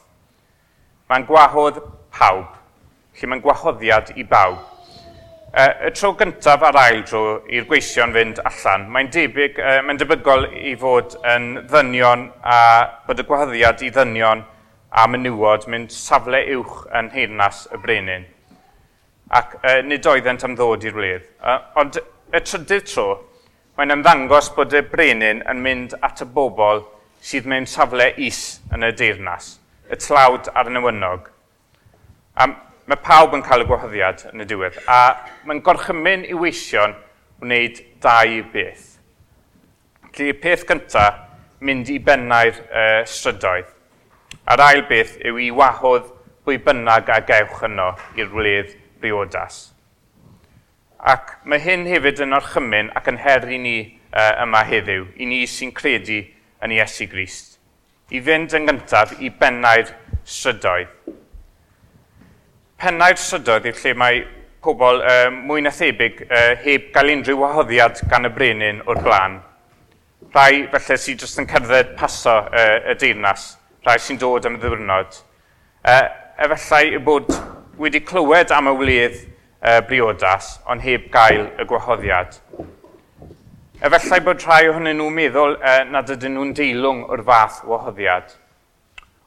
Mae'n 1.12 1.28
gwahodd 1.28 1.82
pawb, 2.16 2.56
lle 3.20 3.28
mae'n 3.28 3.44
gwahoddiad 3.44 4.14
i 4.16 4.24
bawb 4.24 4.62
y 5.54 5.90
tro 5.94 6.10
gyntaf 6.18 6.64
a'r 6.66 6.78
ail 6.80 7.02
tro 7.06 7.20
i'r 7.46 7.66
gweision 7.68 8.14
fynd 8.14 8.40
allan, 8.42 8.88
mae'n 8.90 9.10
debyg, 9.14 9.60
mae'n 9.86 10.00
debygol 10.00 10.48
i 10.50 10.72
fod 10.80 11.14
yn 11.30 11.50
ddynion 11.70 12.24
a 12.42 12.56
bod 13.06 13.22
y 13.22 13.26
gwahoddiad 13.28 13.84
i 13.86 13.92
ddynion 13.94 14.42
a 14.94 15.04
menywod 15.10 15.68
mynd 15.70 15.94
safle 15.94 16.40
uwch 16.56 16.84
yn 16.98 17.10
heirnas 17.14 17.64
y 17.74 17.78
brenin. 17.82 18.26
Ac 19.34 19.56
uh, 19.60 19.78
nid 19.86 20.06
oeddent 20.06 20.44
am 20.46 20.54
ddod 20.58 20.84
i'r 20.86 20.98
wledd. 20.98 21.24
Uh, 21.42 21.60
ond 21.82 21.98
y 21.98 22.40
trydydd 22.42 22.86
tro, 22.90 23.06
mae'n 23.78 23.96
ymddangos 23.96 24.52
bod 24.54 24.74
y 24.74 24.84
brenin 24.90 25.42
yn 25.50 25.62
mynd 25.62 25.96
at 26.02 26.22
y 26.22 26.28
bobl 26.34 26.84
sydd 27.24 27.48
mewn 27.50 27.66
safle 27.70 28.10
is 28.22 28.60
yn 28.74 28.86
y 28.86 28.92
deyrnas, 28.94 29.56
y 29.90 29.98
tlawd 29.98 30.50
a'r 30.54 30.70
newynog. 30.70 31.30
Um, 32.42 32.54
mae 32.90 33.00
pawb 33.00 33.34
yn 33.36 33.44
cael 33.44 33.64
y 33.64 33.68
gwahoddiad 33.68 34.26
yn 34.32 34.44
y 34.44 34.48
diwedd. 34.48 34.76
A 34.88 35.16
mae'n 35.48 35.62
gorchymyn 35.64 36.26
i 36.28 36.36
weision 36.36 36.92
wneud 37.40 37.80
dau 38.04 38.42
beth. 38.52 38.90
Felly, 40.14 40.34
peth 40.38 40.66
cyntaf, 40.68 41.22
mynd 41.64 41.88
i 41.90 41.98
bennau'r 42.04 42.58
uh, 42.64 43.00
strydoedd. 43.08 43.70
A'r 44.50 44.62
ail 44.66 44.82
beth 44.90 45.16
yw 45.24 45.40
i 45.40 45.48
wahodd 45.56 46.10
pwy 46.44 46.58
bynnag 46.60 47.08
a 47.08 47.22
gewch 47.24 47.64
yno 47.64 47.94
i'r 48.20 48.28
wledd 48.36 48.76
briodas. 49.00 49.70
Ac 51.00 51.38
mae 51.48 51.60
hyn 51.64 51.88
hefyd 51.88 52.20
yn 52.24 52.36
orchymyn 52.36 52.92
ac 52.96 53.08
yn 53.12 53.20
her 53.24 53.48
i 53.48 53.60
ni 53.60 53.76
uh, 54.12 54.44
yma 54.44 54.60
heddiw, 54.68 55.08
i 55.16 55.28
ni 55.28 55.42
sy'n 55.48 55.72
credu 55.76 56.20
yn 56.64 56.76
Iesu 56.76 57.08
Grist. 57.08 57.56
I 58.12 58.20
fynd 58.20 58.52
yn 58.56 58.68
gyntaf 58.68 59.16
i 59.24 59.32
bennau'r 59.32 59.88
strydoedd 60.28 60.92
pennau'r 62.80 63.20
sydoedd 63.20 63.68
i'r 63.70 63.80
lle 63.80 63.94
mae 63.98 64.22
pobl 64.64 65.02
uh, 65.04 65.28
mwy 65.34 65.64
na 65.64 65.72
thebyg 65.74 66.22
uh, 66.24 66.54
heb 66.64 66.88
gael 66.94 67.12
unrhyw 67.14 67.42
wahoddiad 67.42 68.00
gan 68.10 68.28
y 68.28 68.32
brenin 68.34 68.80
o'r 68.88 69.00
blaen. 69.04 69.38
Rhai 70.34 70.64
felly 70.72 70.98
sydd 70.98 71.24
jyst 71.24 71.40
yn 71.42 71.48
cerdded 71.50 71.94
paso 71.98 72.38
uh, 72.48 72.78
y 72.90 72.96
deyrnas, 73.00 73.52
rhai 73.86 73.98
sy'n 74.02 74.18
dod 74.22 74.48
am 74.48 74.56
y 74.58 74.62
ddiwrnod. 74.62 75.18
Uh, 75.84 76.06
efallai 76.46 76.96
y 76.96 77.02
bod 77.04 77.28
wedi 77.78 78.00
clywed 78.02 78.54
am 78.56 78.72
y 78.72 78.76
wledd 78.80 79.18
uh, 79.20 79.80
briodas, 79.86 80.56
ond 80.70 80.82
heb 80.82 81.10
gael 81.14 81.50
y 81.60 81.68
gwahoddiad. 81.68 82.40
Efallai 83.84 84.20
bod 84.24 84.42
rhai 84.46 84.62
ohonyn 84.70 84.96
nhw'n 84.98 85.18
meddwl 85.20 85.58
uh, 85.60 85.82
nad 85.92 86.10
ydyn 86.16 86.38
nhw'n 86.38 86.56
deilwng 86.56 87.04
o'r 87.12 87.22
fath 87.26 87.62
wahoddiad 87.68 88.32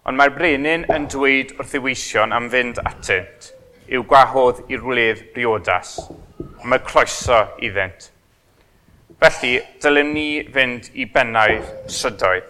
ond 0.08 0.16
mae'r 0.16 0.32
brenin 0.38 0.86
yn 0.94 1.06
dweud 1.12 1.50
wrth 1.60 1.74
i 1.76 1.82
weision 1.84 2.32
am 2.36 2.46
fynd 2.52 2.78
atynt 2.80 3.50
i'w 3.92 4.06
gwahodd 4.08 4.62
i'r 4.72 4.86
wledd 4.88 5.24
riodas. 5.36 5.98
Mae 6.64 6.80
croeso 6.84 7.42
iddynt. 7.64 8.08
Felly, 9.20 9.58
dylem 9.84 10.14
ni 10.16 10.28
fynd 10.54 10.90
i 10.96 11.08
bennau'r 11.12 11.68
sydoedd. 11.92 12.48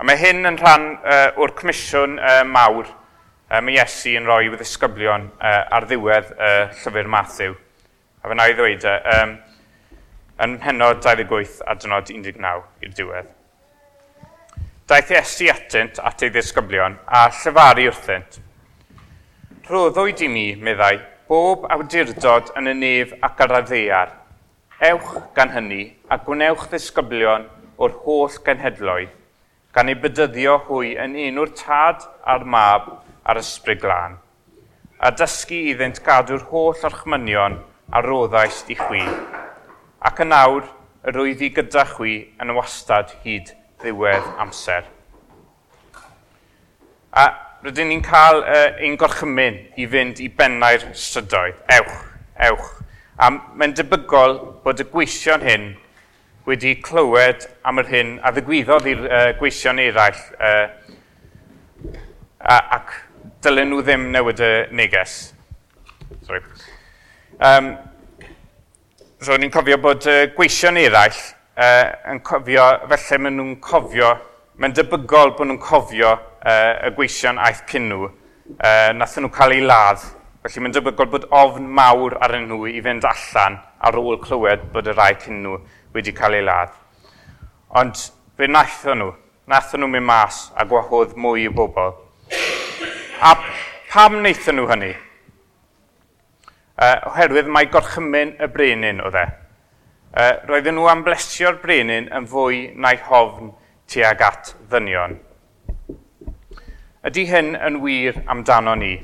A 0.00 0.06
mae 0.08 0.18
hyn 0.18 0.46
yn 0.48 0.58
rhan 0.58 0.86
uh, 0.96 1.40
o'r 1.42 1.54
comisiwn 1.58 2.18
uh, 2.18 2.40
mawr 2.48 2.86
uh, 2.88 3.58
mae 3.60 3.76
Iesu 3.76 4.16
yn 4.18 4.26
rhoi 4.26 4.48
wrth 4.48 4.64
ysgyblion 4.64 5.28
uh, 5.36 5.58
ar 5.76 5.86
ddiwedd 5.86 6.32
uh, 6.38 6.70
llyfr 6.82 7.10
Matthew. 7.14 7.58
A 8.24 8.30
fe 8.32 8.38
na 8.38 8.48
i 8.50 8.56
ddweud, 8.56 8.86
uh, 8.88 9.18
um, 9.20 9.36
yn 10.46 10.56
henod 10.64 11.04
28 11.04 11.60
a 11.68 11.76
dynod 11.78 12.10
19 12.16 12.48
i'r 12.86 12.96
diwedd 12.96 13.36
daeth 14.90 15.10
Iesu 15.14 15.46
atynt 15.52 16.00
at 16.02 16.22
ei 16.26 16.32
ddisgyblion 16.34 16.96
a 17.06 17.18
llyfaru 17.30 17.84
wrthynt. 17.92 18.40
Rhoddwyd 19.68 20.22
i 20.26 20.28
mi, 20.32 20.46
meddai, 20.58 20.96
bob 21.28 21.68
awdurdod 21.70 22.50
yn 22.58 22.72
y 22.72 22.74
nef 22.74 23.12
ac 23.28 23.44
ar 23.44 23.54
y 23.54 23.60
ddeiar. 23.68 24.10
Ewch 24.88 25.12
gan 25.36 25.52
hynny 25.54 25.84
a 26.10 26.18
gwnewch 26.24 26.64
ddisgyblion 26.72 27.46
o'r 27.78 27.94
holl 28.02 28.40
genhedloedd, 28.48 29.12
gan 29.70 29.92
ei 29.94 30.00
bydyddio 30.02 30.56
hwy 30.66 30.96
yn 31.04 31.14
enw'r 31.28 31.54
tad 31.62 32.08
a'r 32.34 32.48
mab 32.56 32.90
a'r 33.22 33.42
ysbryd 33.44 33.84
glân, 33.84 34.18
a 34.98 35.14
dysgu 35.14 35.60
iddynt 35.70 36.02
gadw'r 36.02 36.48
holl 36.50 36.82
archmynion 36.90 37.60
a 37.94 38.02
roddais 38.08 38.64
i 38.66 38.80
chwi, 38.82 39.06
ac 40.02 40.26
yn 40.26 40.34
awr 40.34 40.66
yr 41.06 41.22
oedd 41.22 41.46
i 41.46 41.54
gyda 41.60 41.86
chwi 41.94 42.18
yn 42.42 42.56
wastad 42.58 43.14
hyd 43.22 43.54
ddiwedd 43.80 44.26
amser. 44.42 44.86
A 47.10 47.26
rydyn 47.64 47.90
ni'n 47.90 48.02
cael 48.04 48.42
uh, 48.44 48.66
ein 48.80 48.96
gorchymyn 49.00 49.58
i 49.80 49.86
fynd 49.90 50.20
i 50.22 50.28
bennau'r 50.32 50.90
strydoedd. 50.96 51.58
Ewch, 51.76 51.96
ewch. 52.48 52.68
A 53.20 53.30
mae'n 53.32 53.74
debygol 53.76 54.38
bod 54.64 54.80
y 54.80 54.86
gweision 54.88 55.44
hyn 55.44 55.72
wedi 56.48 56.76
clywed 56.80 57.44
am 57.68 57.82
yr 57.82 57.90
hyn 57.90 58.14
a 58.24 58.32
ddigwyddodd 58.34 58.88
i'r 58.88 59.02
uh, 59.04 59.26
gweision 59.40 59.82
eraill 59.82 60.22
uh, 60.40 60.68
a, 62.40 62.56
ac 62.78 62.94
dylen 63.44 63.68
nhw 63.72 63.82
ddim 63.84 64.08
newid 64.14 64.40
y 64.44 64.54
neges. 64.76 65.18
Sorry. 66.24 66.40
Um, 67.40 67.74
so, 69.20 69.36
ni'n 69.36 69.52
cofio 69.52 69.76
bod 69.80 70.08
uh, 70.08 70.22
gweision 70.36 70.80
eraill 70.80 71.20
uh, 71.60 72.12
yn 72.12 72.20
cofio, 72.24 72.64
felly 72.90 73.18
maen 73.24 73.36
nhw'n 73.36 73.58
cofio, 73.64 74.14
mae'n 74.60 74.74
debygol 74.76 75.34
bod 75.36 75.50
nhw'n 75.50 75.60
cofio 75.62 76.14
uh, 76.14 76.72
y 76.88 76.92
gweision 76.96 77.40
aeth 77.40 77.66
cyn 77.70 77.88
nhw. 77.90 78.08
Uh, 78.56 78.90
nath 78.96 79.18
nhw 79.20 79.30
cael 79.34 79.54
ei 79.56 79.64
ladd, 79.64 80.04
felly 80.44 80.64
mae'n 80.64 80.76
debygol 80.76 81.10
bod 81.12 81.26
ofn 81.36 81.68
mawr 81.78 82.16
ar 82.24 82.36
nhw 82.40 82.64
i 82.70 82.80
fynd 82.84 83.06
allan 83.08 83.58
ar 83.80 83.98
ôl 84.00 84.20
clywed 84.22 84.70
bod 84.74 84.88
y 84.88 84.96
rai 84.96 85.12
cyn 85.20 85.42
nhw 85.44 85.58
wedi 85.96 86.14
cael 86.16 86.38
ei 86.38 86.46
ladd. 86.46 86.72
Ond 87.80 88.06
fe 88.38 88.48
naethon 88.48 89.04
nhw, 89.04 89.12
naethon 89.50 89.84
nhw 89.84 89.92
mynd 89.92 90.08
mas 90.08 90.46
a 90.56 90.66
gwahodd 90.68 91.16
mwy 91.20 91.48
o 91.50 91.54
bobl. 91.54 91.92
A 93.20 93.36
pam 93.90 94.18
wnaethon 94.20 94.56
nhw 94.58 94.66
hynny? 94.72 94.94
Uh, 96.80 96.96
oherwydd 97.10 97.50
mae 97.52 97.68
gorchymyn 97.68 98.38
y 98.40 98.48
brenin 98.48 99.02
o 99.04 99.10
dde 99.12 99.26
uh, 100.16 100.32
roedden 100.48 100.76
nhw 100.78 100.88
am 100.90 101.04
blesio'r 101.06 101.60
brenin 101.62 102.08
yn 102.16 102.26
fwy 102.30 102.70
na'i 102.74 102.98
hofn 103.06 103.52
tuag 103.90 104.22
at 104.26 104.54
ddynion. 104.70 105.18
Ydy 107.06 107.24
hyn 107.30 107.54
yn 107.56 107.78
wir 107.84 108.18
amdano 108.28 108.74
ni? 108.78 108.96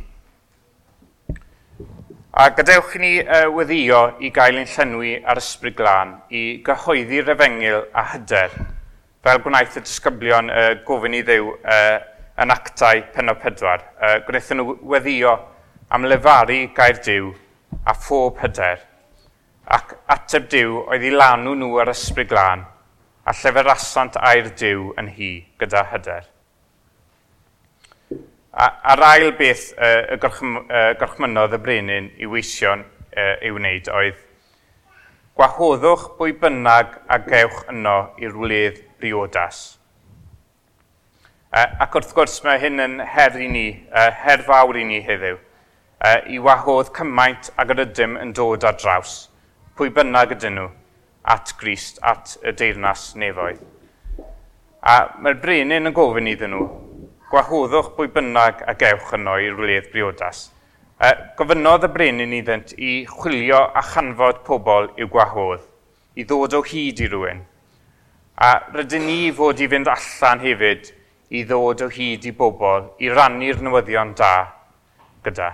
A 2.36 2.50
gadewch 2.52 2.96
ni 3.00 3.14
uh, 3.22 3.46
weddio 3.54 4.00
i 4.20 4.32
gael 4.34 4.58
ein 4.60 4.68
llenwi 4.68 5.14
ar 5.24 5.40
ysbryd 5.40 5.78
glân 5.78 6.16
i 6.28 6.42
gyhoeddi 6.66 7.22
refengil 7.24 7.86
a 7.96 8.04
hyder, 8.12 8.52
fel 9.24 9.40
gwnaeth 9.44 9.78
y 9.80 9.84
disgyblion 9.86 10.52
uh, 10.52 10.72
gofyn 10.88 11.16
i 11.16 11.22
ddew 11.24 11.54
uh, 11.54 11.96
yn 12.42 12.52
actau 12.52 13.06
penod 13.14 13.40
pedwar. 13.40 13.86
Uh, 13.96 14.18
gwnaethon 14.26 14.60
nhw 14.60 14.76
weddio 14.92 15.38
am 15.88 16.04
lefaru 16.10 16.66
gair 16.76 17.00
diw 17.06 17.32
a 17.86 17.96
phob 17.96 18.42
hyder– 18.42 18.84
ac 19.66 19.96
ateb 20.14 20.46
Dyw 20.50 20.76
oedd 20.84 21.04
i 21.08 21.10
lanw 21.10 21.56
nhw 21.58 21.80
ar 21.82 21.90
ysbryd 21.90 22.28
glân, 22.30 22.62
a 23.26 23.32
llefer 23.34 23.70
asant 23.72 24.18
air 24.30 24.52
Dyw 24.60 24.92
yn 25.02 25.10
hi 25.16 25.30
gyda 25.58 25.82
hyder. 25.90 26.28
A, 28.54 28.68
a'r 28.92 29.02
ail 29.08 29.32
beth 29.36 29.72
uh, 29.74 30.14
y 30.14 30.20
gorchm, 30.22 30.54
uh, 30.62 30.92
gorchmynodd 31.00 31.58
y 31.58 31.60
brenin 31.64 32.12
i 32.22 32.30
weision 32.30 32.86
uh, 32.86 33.34
i 33.42 33.50
wneud 33.52 33.90
oedd 33.92 34.22
Gwahoddwch 35.36 36.06
bwy 36.16 36.32
bynnag 36.40 36.94
a 37.12 37.18
gewch 37.26 37.66
yno 37.68 37.98
i'r 38.22 38.38
wledd 38.38 38.78
briodas. 39.02 39.64
Uh, 41.50 41.66
ac 41.82 41.98
wrth 41.98 42.14
gwrs 42.16 42.38
mae 42.46 42.62
hyn 42.62 42.80
yn 42.80 43.00
her 43.02 43.34
i 43.36 43.50
ni, 43.50 43.68
uh, 43.90 44.12
her 44.22 44.46
fawr 44.46 44.78
i 44.78 44.86
ni 44.88 45.02
heddiw, 45.04 45.36
uh, 45.36 46.18
i 46.32 46.38
wahodd 46.40 46.94
cymaint 46.96 47.50
ag 47.58 47.74
yr 47.74 47.90
ydym 47.90 48.16
yn 48.22 48.30
dod 48.38 48.64
ar 48.64 48.78
draws– 48.78 49.24
pwy 49.76 49.92
bynnag 49.92 50.34
ydyn 50.36 50.56
nhw, 50.56 50.66
at 51.36 51.52
Grist, 51.60 51.98
at 52.02 52.36
y 52.42 52.52
deyrnas 52.56 53.10
nefoedd. 53.20 53.62
A 54.86 54.96
mae'r 55.20 55.40
brenin 55.42 55.90
yn 55.90 55.94
gofyn 55.96 56.30
iddyn 56.30 56.54
nhw, 56.54 56.66
gwahoddwch 57.30 57.94
pwy 57.96 58.08
bynnag 58.14 58.62
a 58.64 58.76
gewch 58.78 59.12
yno 59.18 59.34
i'r 59.42 59.58
wledd 59.58 59.90
briodas. 59.92 60.46
E, 60.96 61.10
gofynodd 61.36 61.84
y 61.84 61.90
brenin 61.92 62.32
iddynt 62.38 62.72
i 62.80 62.92
chwilio 63.10 63.58
a 63.76 63.82
chanfod 63.84 64.38
pobl 64.46 64.88
i'w 64.96 65.10
gwahodd, 65.12 65.66
i 66.16 66.24
ddod 66.24 66.56
o 66.56 66.62
hyd 66.64 67.02
i 67.04 67.10
rhywun. 67.10 67.42
A 68.40 68.50
rydyn 68.72 69.04
ni 69.04 69.18
fod 69.36 69.60
i 69.60 69.68
fynd 69.68 69.90
allan 69.92 70.40
hefyd 70.40 70.88
i 71.36 71.44
ddod 71.44 71.84
o 71.84 71.90
hyd 71.92 72.24
i 72.30 72.32
bobl 72.38 72.88
i 73.02 73.12
rannu'r 73.12 73.60
newyddion 73.66 74.14
da 74.16 74.32
gyda. 75.26 75.50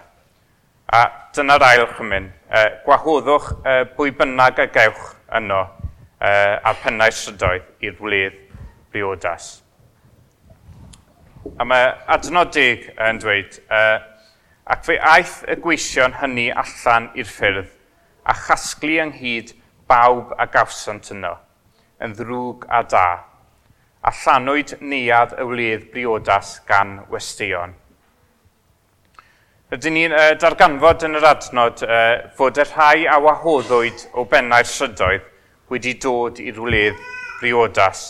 A 0.92 1.06
dyna'r 1.32 1.62
ail 1.64 1.86
chymyn. 1.96 2.26
E, 2.52 2.62
gwahoddwch 2.84 3.46
e, 3.64 3.76
bwy 3.96 4.10
bynnag 4.12 4.58
y 4.60 4.66
gewch 4.74 5.06
yno 5.38 5.62
e, 5.64 6.28
a'r 6.28 6.76
pennau 6.82 7.14
strydoedd 7.16 7.86
i'r 7.88 7.96
wledd 7.96 8.36
briodas. 8.92 9.46
A 11.56 11.64
mae 11.64 11.88
adnod 12.12 12.52
dig 12.52 12.84
yn 13.08 13.22
dweud, 13.24 13.56
e, 13.72 13.80
ac 14.76 14.84
fe 14.84 14.98
aeth 15.14 15.38
y 15.48 15.56
gweision 15.64 16.18
hynny 16.20 16.50
allan 16.52 17.08
i'r 17.16 17.30
ffyrdd 17.38 17.72
a 18.28 18.36
chasglu 18.44 19.00
ynghyd 19.08 19.56
bawb 19.88 20.36
a 20.36 20.44
gawsant 20.52 21.08
yno, 21.16 21.38
yn 22.04 22.12
ddrwg 22.20 22.68
a 22.68 22.84
da, 22.84 23.06
a 24.04 24.12
llanwyd 24.20 24.76
neuad 24.84 25.38
y 25.40 25.48
wledd 25.48 25.88
briodas 25.94 26.58
gan 26.68 26.98
westeion 27.08 27.78
Rydyn 29.72 29.94
ni'n 29.96 30.12
uh, 30.12 30.34
darganfod 30.36 31.06
yn 31.06 31.16
yr 31.16 31.24
adnod 31.24 31.78
uh, 31.86 32.26
fod 32.36 32.58
y 32.60 32.64
rhai 32.66 33.06
a 33.08 33.14
wahoddwyd 33.24 34.02
o 34.20 34.26
bennau'r 34.28 34.68
sydoedd 34.68 35.24
wedi 35.72 35.94
dod 35.96 36.42
i 36.44 36.52
rwledd 36.52 36.98
briodas. 37.38 38.02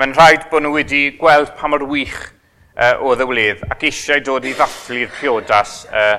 Mae'n 0.00 0.14
rhaid 0.16 0.46
bod 0.48 0.64
nhw 0.64 0.72
wedi 0.78 1.02
gweld 1.18 1.52
pa 1.58 1.68
mor 1.68 1.84
wych 1.90 2.16
uh, 2.22 3.04
o 3.04 3.12
ddywledd 3.20 3.66
ac 3.68 3.84
eisiau 3.90 4.24
dod 4.30 4.48
i 4.48 4.54
ddathlu'r 4.56 5.12
priodas 5.18 5.76
uh, 5.92 6.16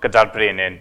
gyda'r 0.00 0.32
brenin. 0.32 0.80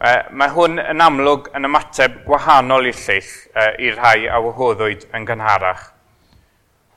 Uh, 0.00 0.24
mae 0.32 0.48
hwn 0.56 0.80
yn 0.80 1.06
amlwg 1.10 1.52
yn 1.52 1.68
ymateb 1.68 2.22
gwahanol 2.24 2.88
i'r 2.88 3.04
lleill 3.04 3.32
uh, 3.52 3.70
i'r 3.84 4.00
rhai 4.00 4.30
a 4.32 4.40
wahoddwyd 4.48 5.10
yn 5.12 5.28
gynharach. 5.28 5.90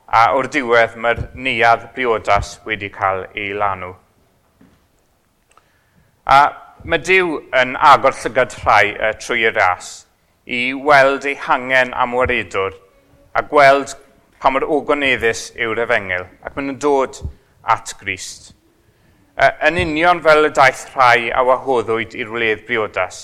A 0.07 0.29
o'r 0.39 0.47
diwedd 0.55 0.95
mae'r 0.95 1.25
neuad 1.35 1.89
briodas 1.99 2.61
wedi 2.63 2.95
cael 2.95 3.27
ei 3.35 3.51
lanw. 3.51 3.97
A 6.27 6.39
mae 6.83 6.99
Dyw 7.07 7.37
yn 7.55 7.77
agor 7.79 8.11
llygad 8.19 8.51
rhai 8.59 8.89
uh, 8.97 9.13
trwy 9.15 9.45
y 9.47 9.51
ras 9.55 9.91
i 10.43 10.59
weld 10.75 11.23
ei 11.29 11.37
hangen 11.39 11.93
am 11.95 12.17
waredwr 12.17 12.75
a 13.39 13.45
gweld 13.47 13.93
pa 14.43 14.51
mor 14.51 14.65
ogoneddus 14.77 15.45
yw'r 15.55 15.79
efengil 15.85 16.27
ac 16.27 16.57
maen 16.57 16.67
nhw'n 16.67 16.81
dod 16.83 17.21
at 17.75 17.95
Grist. 18.01 18.51
Uh, 19.39 19.53
yn 19.69 19.79
union 19.85 20.19
fel 20.27 20.49
y 20.49 20.51
daeth 20.59 20.83
rhai 20.97 21.31
a 21.31 21.47
wahoddwyd 21.47 22.19
i'r 22.19 22.35
wledd 22.35 22.67
briodas, 22.67 23.23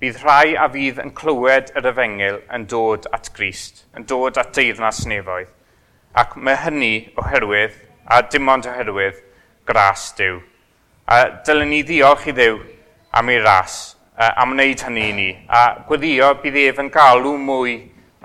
bydd 0.00 0.24
rhai 0.24 0.56
a 0.56 0.72
fydd 0.72 1.04
yn 1.04 1.12
clywed 1.20 1.72
yr 1.76 1.92
efengil 1.92 2.40
yn 2.56 2.64
dod 2.72 3.12
at 3.12 3.28
Grist, 3.36 3.84
yn 3.92 4.08
dod 4.08 4.40
at 4.40 4.56
deirnas 4.56 5.04
nefoedd, 5.10 5.52
ac 6.16 6.38
mae 6.40 6.56
hynny 6.64 6.94
oherwydd, 7.20 7.76
a 8.08 8.24
dim 8.24 8.48
ond 8.48 8.72
oherwydd, 8.72 9.20
gras 9.68 10.14
Dyw. 10.16 10.40
A 11.08 11.40
dylen 11.40 11.70
ni 11.72 11.80
ddiolch 11.88 12.26
i 12.28 12.34
ddew 12.36 12.58
am 13.16 13.30
ei 13.32 13.38
ras, 13.40 13.96
uh, 14.18 14.32
am 14.42 14.50
wneud 14.52 14.82
hynny 14.84 15.06
i 15.08 15.14
ni, 15.16 15.28
a 15.48 15.62
gweddio 15.88 16.34
bydd 16.42 16.58
ef 16.66 16.82
yn 16.82 16.90
galw 16.92 17.32
mwy 17.40 17.78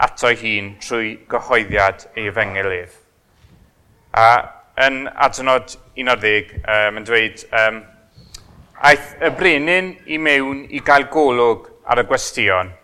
ato 0.03 0.27
ei 0.27 0.35
hun 0.41 0.67
trwy 0.83 1.13
gyhoeddiad 1.31 2.03
ei 2.17 2.27
efengelydd. 2.27 2.99
A 4.19 4.27
yn 4.83 5.05
adnod 5.07 5.77
11, 5.95 6.53
um, 6.59 6.99
yn 6.99 7.07
dweud, 7.07 7.47
um, 7.63 7.81
aeth 8.83 9.15
y 9.23 9.33
brenin 9.39 9.91
i 10.03 10.19
mewn 10.19 10.65
i 10.67 10.83
gael 10.83 11.07
golwg 11.13 11.71
ar 11.87 12.03
y 12.03 12.07
gwestion, 12.11 12.75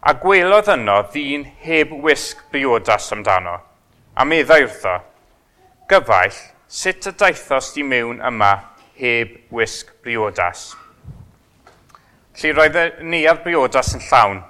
a 0.00 0.16
gwelodd 0.20 0.72
yno 0.78 1.02
ddyn 1.12 1.44
heb 1.68 1.92
wisg 2.04 2.40
briodas 2.52 3.12
amdano, 3.12 3.58
a 4.16 4.24
meddai 4.24 4.62
wrtho, 4.64 5.00
gyfaill, 5.92 6.46
sut 6.68 7.10
y 7.10 7.20
daethos 7.20 7.74
di 7.76 7.84
mewn 7.84 8.24
yma 8.24 8.54
heb 8.98 9.36
wisg 9.54 9.90
briodas. 10.02 10.72
Lly 12.38 12.52
roedd 12.54 12.78
y 12.78 12.84
neuad 13.06 13.42
briodas 13.44 13.92
yn 13.94 14.02
llawn. 14.06 14.40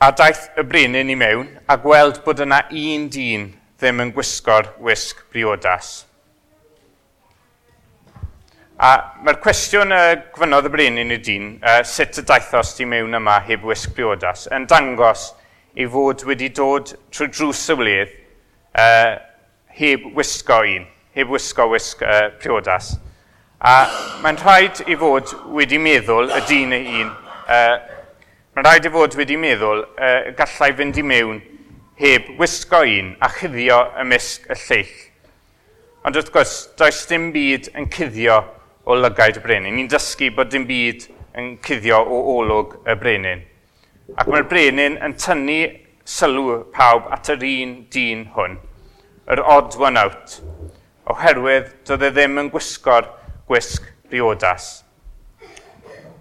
A 0.00 0.10
daeth 0.12 0.50
y 0.60 0.64
brenin 0.68 1.12
i 1.12 1.16
mewn 1.16 1.48
a 1.68 1.78
gweld 1.80 2.20
bod 2.24 2.42
yna 2.44 2.66
un 2.68 3.06
dyn 3.12 3.46
ddim 3.80 4.02
yn 4.04 4.12
gwisgo'r 4.16 4.74
wisg 4.84 5.22
briodas. 5.32 6.02
A 8.76 8.90
mae'r 9.24 9.40
cwestiwn 9.40 9.94
y 9.96 10.02
gwynodd 10.36 10.68
y 10.68 10.72
brenin 10.74 11.14
i 11.14 11.16
dyn, 11.24 11.54
uh, 11.64 11.80
sut 11.88 12.20
y 12.20 12.26
daethos 12.28 12.74
di 12.76 12.84
mewn 12.88 13.16
yma 13.16 13.38
heb 13.46 13.64
wisg 13.64 13.94
briodas, 13.96 14.44
yn 14.52 14.68
dangos 14.68 15.30
ei 15.76 15.88
fod 15.92 16.24
wedi 16.28 16.50
dod 16.56 16.92
trwy 17.12 17.30
drws 17.32 17.64
y 17.72 17.78
wledd 17.80 18.12
uh, 18.76 19.16
heb 19.80 20.04
wisgo 20.16 20.60
un 20.64 20.84
heb 21.16 21.32
wisgo 21.32 21.66
wisg 21.72 22.04
uh, 22.04 22.28
priodas. 22.40 22.94
A 23.58 23.88
mae'n 24.22 24.38
rhaid 24.42 24.82
i 24.86 24.96
fod 25.00 25.32
wedi 25.56 25.80
meddwl 25.80 26.28
y 26.28 26.40
dyn 26.48 26.76
y 26.76 26.80
un. 27.00 27.12
Uh, 27.48 27.76
mae'n 28.56 28.68
rhaid 28.68 28.88
i 28.88 28.92
fod 28.92 29.16
wedi 29.18 29.38
meddwl 29.40 29.82
uh, 29.82 30.32
gallai 30.36 30.70
fynd 30.76 31.00
i 31.00 31.04
mewn 31.06 31.40
heb 31.96 32.28
wisgo 32.40 32.82
un 32.84 33.14
a 33.24 33.30
chuddio 33.32 33.80
ymysg 34.02 34.50
y 34.52 34.58
lleill. 34.66 34.94
Ond 36.06 36.20
wrth 36.20 36.30
gwrs, 36.34 36.54
does 36.78 37.00
dim 37.10 37.30
byd 37.34 37.72
yn 37.74 37.88
cuddio 37.90 38.36
o 38.86 38.94
lygaid 38.94 39.40
y 39.40 39.42
brenin. 39.42 39.74
Ni'n 39.74 39.88
dysgu 39.90 40.28
bod 40.36 40.52
dim 40.52 40.68
byd 40.68 41.08
yn 41.40 41.56
cuddio 41.64 41.98
o 42.04 42.20
olwg 42.36 42.76
y 42.86 42.94
brenin. 43.00 43.42
Ac 44.14 44.28
mae'r 44.30 44.46
brenin 44.46 45.00
yn 45.02 45.16
tynnu 45.18 45.58
sylw 46.06 46.60
pawb 46.76 47.08
at 47.16 47.32
yr 47.32 47.42
un 47.48 47.72
dyn 47.90 48.28
hwn, 48.36 48.60
yr 49.32 49.42
odd 49.42 49.74
one 49.80 49.98
out 49.98 50.36
oherwydd 51.12 51.70
doedd 51.86 52.08
e 52.08 52.10
ddim 52.14 52.40
yn 52.42 52.50
gwisgo'r 52.50 53.06
gwisg 53.46 53.86
briodas. 54.10 54.82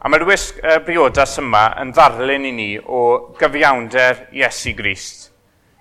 A 0.05 0.09
mae'r 0.11 0.27
wisg 0.29 0.59
y 0.61 0.75
briodas 0.85 1.39
yma 1.41 1.63
yn 1.81 1.89
ddarlun 1.95 2.45
i 2.45 2.51
ni 2.53 2.69
o 2.77 3.01
gyfiawnder 3.39 4.27
Iesu 4.37 4.75
Grist, 4.77 5.31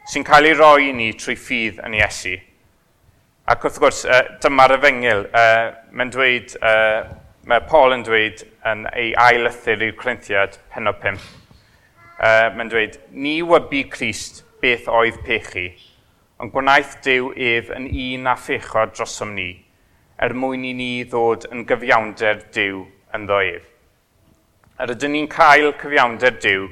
sy'n 0.08 0.24
cael 0.24 0.48
ei 0.48 0.56
roi 0.56 0.88
i 0.88 0.94
ni 0.96 1.10
trwy 1.20 1.36
ffydd 1.36 1.82
yn 1.84 1.98
Iesu. 1.98 2.32
Ac 3.52 3.66
wrth 3.68 3.76
gwrs, 3.82 4.00
dyma'r 4.40 4.78
efengil. 4.78 5.26
Mae'n 5.92 6.12
dweud, 6.14 6.54
mae 7.44 7.64
Paul 7.68 7.92
yn 7.98 8.04
dweud 8.06 8.40
yn 8.70 8.86
ei 8.96 9.10
ailythyr 9.20 9.84
i'r 9.84 9.98
Corinthiad, 10.00 10.56
pen 10.72 10.88
penod 10.88 11.02
5. 11.04 11.26
Mae'n 12.56 12.72
dweud, 12.72 12.96
ni 13.12 13.42
wybu 13.44 13.82
Crist 13.92 14.40
beth 14.64 14.88
oedd 14.88 15.20
pechu, 15.26 15.66
ond 16.42 16.52
gwnaeth 16.54 16.96
Dyw 17.04 17.30
ef 17.38 17.70
yn 17.76 17.86
un 17.88 18.30
a 18.30 18.34
phechod 18.38 18.94
drosom 18.96 19.34
ni, 19.36 19.50
er 20.18 20.34
mwyn 20.34 20.64
i 20.66 20.72
ni 20.74 20.90
ddod 21.06 21.46
yn 21.52 21.62
gyfiawnder 21.68 22.42
Dyw 22.54 22.80
yn 23.14 23.28
ddo 23.28 23.38
ef. 23.44 23.68
Yr 24.82 24.94
ydyn 24.96 25.14
ni'n 25.14 25.28
cael 25.30 25.70
cyfiawnder 25.78 26.34
Dyw 26.42 26.66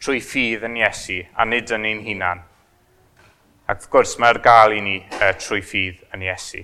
trwy 0.00 0.20
ffydd 0.24 0.66
yn 0.68 0.78
Iesu, 0.80 1.18
a 1.34 1.44
nid 1.44 1.72
yn 1.74 1.88
ein 1.88 2.04
hunan. 2.06 2.44
Ac 3.66 3.82
wrth 3.82 3.90
gwrs 3.92 4.14
mae'r 4.22 4.40
gael 4.44 4.76
i 4.78 4.84
ni 4.84 4.96
uh, 5.02 5.32
trwy 5.38 5.60
ffydd 5.62 6.06
yn 6.14 6.24
Iesu. 6.28 6.62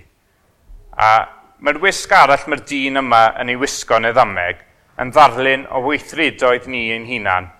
A 0.97 1.11
mae'r 1.59 1.81
wisg 1.83 2.15
arall 2.15 2.47
mae'r 2.47 2.63
dyn 2.69 3.03
yma 3.03 3.21
yn 3.41 3.51
ei 3.53 3.59
wisgo 3.59 3.99
yn 3.99 4.09
y 4.09 4.15
ddameg 4.15 4.63
yn 5.03 5.13
ddarlun 5.13 5.67
o 5.69 5.83
weithredoedd 5.85 6.67
ni 6.71 6.87
ein 6.95 7.05
hunan. 7.11 7.51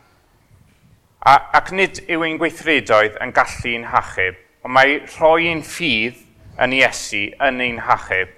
A, 1.28 1.36
ac 1.60 1.72
nid 1.76 2.02
yw 2.08 2.24
ein 2.26 2.40
gweithredoedd 2.40 3.18
yn 3.24 3.34
gallu'n 3.36 3.88
hachub, 3.92 4.38
Ond 4.68 4.76
mae 4.76 4.98
rhoi 5.00 5.46
ein 5.48 5.62
ffydd 5.64 6.18
yn 6.60 6.74
Iesu 6.76 7.22
yn 7.46 7.62
ein 7.64 7.78
hachub, 7.86 8.34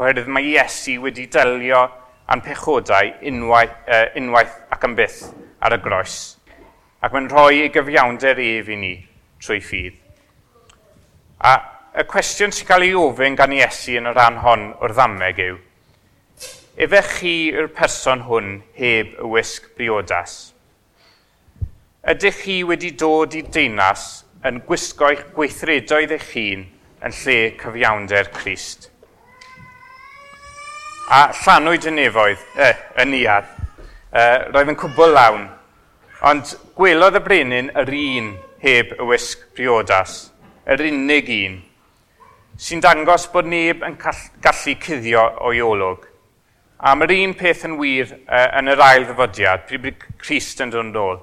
oherwydd 0.00 0.30
mae 0.32 0.46
Iesu 0.54 0.94
wedi 1.02 1.26
delio 1.28 1.82
a'n 2.32 2.40
pechodau 2.40 3.10
unwaith, 3.28 3.74
uh, 3.84 4.06
unwaith 4.16 4.54
ac 4.72 4.86
yn 4.88 4.94
byth 4.96 5.18
ar 5.60 5.76
y 5.76 5.80
groes. 5.84 6.16
Ac 7.04 7.12
mae'n 7.12 7.28
rhoi 7.28 7.60
ei 7.66 7.74
gyfiawnder 7.74 8.40
ef 8.40 8.72
i 8.72 8.80
ni 8.86 8.94
trwy 9.44 9.60
ffydd. 9.68 10.00
A 11.44 11.52
y 11.92 12.08
cwestiwn 12.08 12.56
sy'n 12.56 12.72
cael 12.72 12.88
ei 12.88 12.96
ofyn 12.96 13.36
gan 13.36 13.52
Iesu 13.60 14.00
yn 14.00 14.08
y 14.08 14.16
rhan 14.16 14.40
hon 14.46 14.70
o'r 14.80 14.96
ddameg 14.96 15.44
yw, 15.50 15.62
efe 16.88 17.06
chi 17.18 17.38
yw'r 17.50 17.68
person 17.76 18.24
hwn 18.30 18.62
heb 18.80 19.12
y 19.12 19.34
wisg 19.36 19.68
briodas? 19.76 20.54
Ydych 22.00 22.46
chi 22.46 22.62
wedi 22.64 22.96
dod 22.96 23.36
i 23.36 23.44
deunas 23.44 24.24
yn 24.46 24.60
gwisgo'ch 24.66 25.24
gweithredoedd 25.34 26.14
eich 26.14 26.28
hun 26.34 26.66
yn 27.06 27.14
lle 27.22 27.38
cyfiawnder 27.60 28.30
Christ. 28.34 28.90
A 31.10 31.28
llanwyd 31.42 31.86
y 31.86 31.92
nefoedd, 31.94 32.42
eh, 32.58 32.74
y 33.02 33.06
niad, 33.10 33.50
eh, 34.12 34.46
roedd 34.50 34.72
yn 34.72 34.78
cwbl 34.78 35.14
lawn, 35.14 35.46
ond 36.26 36.56
gwelodd 36.78 37.18
y 37.20 37.22
brenin 37.22 37.70
yr 37.78 37.92
un 37.94 38.32
heb 38.62 38.96
y 38.96 39.06
wisg 39.10 39.46
priodas, 39.54 40.16
yr 40.66 40.82
unig 40.88 41.30
un, 41.36 41.60
sy'n 42.58 42.82
dangos 42.82 43.28
bod 43.30 43.46
neb 43.50 43.84
yn 43.86 43.98
gallu 44.00 44.76
cuddio 44.82 45.28
o'i 45.46 45.62
olwg. 45.62 46.06
A 46.76 46.92
mae'r 46.94 47.14
un 47.22 47.32
peth 47.38 47.64
yn 47.68 47.78
wir 47.80 48.10
uh, 48.26 48.48
yn 48.58 48.68
yr 48.68 48.82
ail 48.84 49.06
ddyfodiad, 49.06 49.64
pryd 49.68 49.82
bydd 49.86 50.04
Christ 50.20 50.60
yn 50.60 50.74
dod 50.74 50.90
yn 50.90 50.98
ôl. 51.00 51.22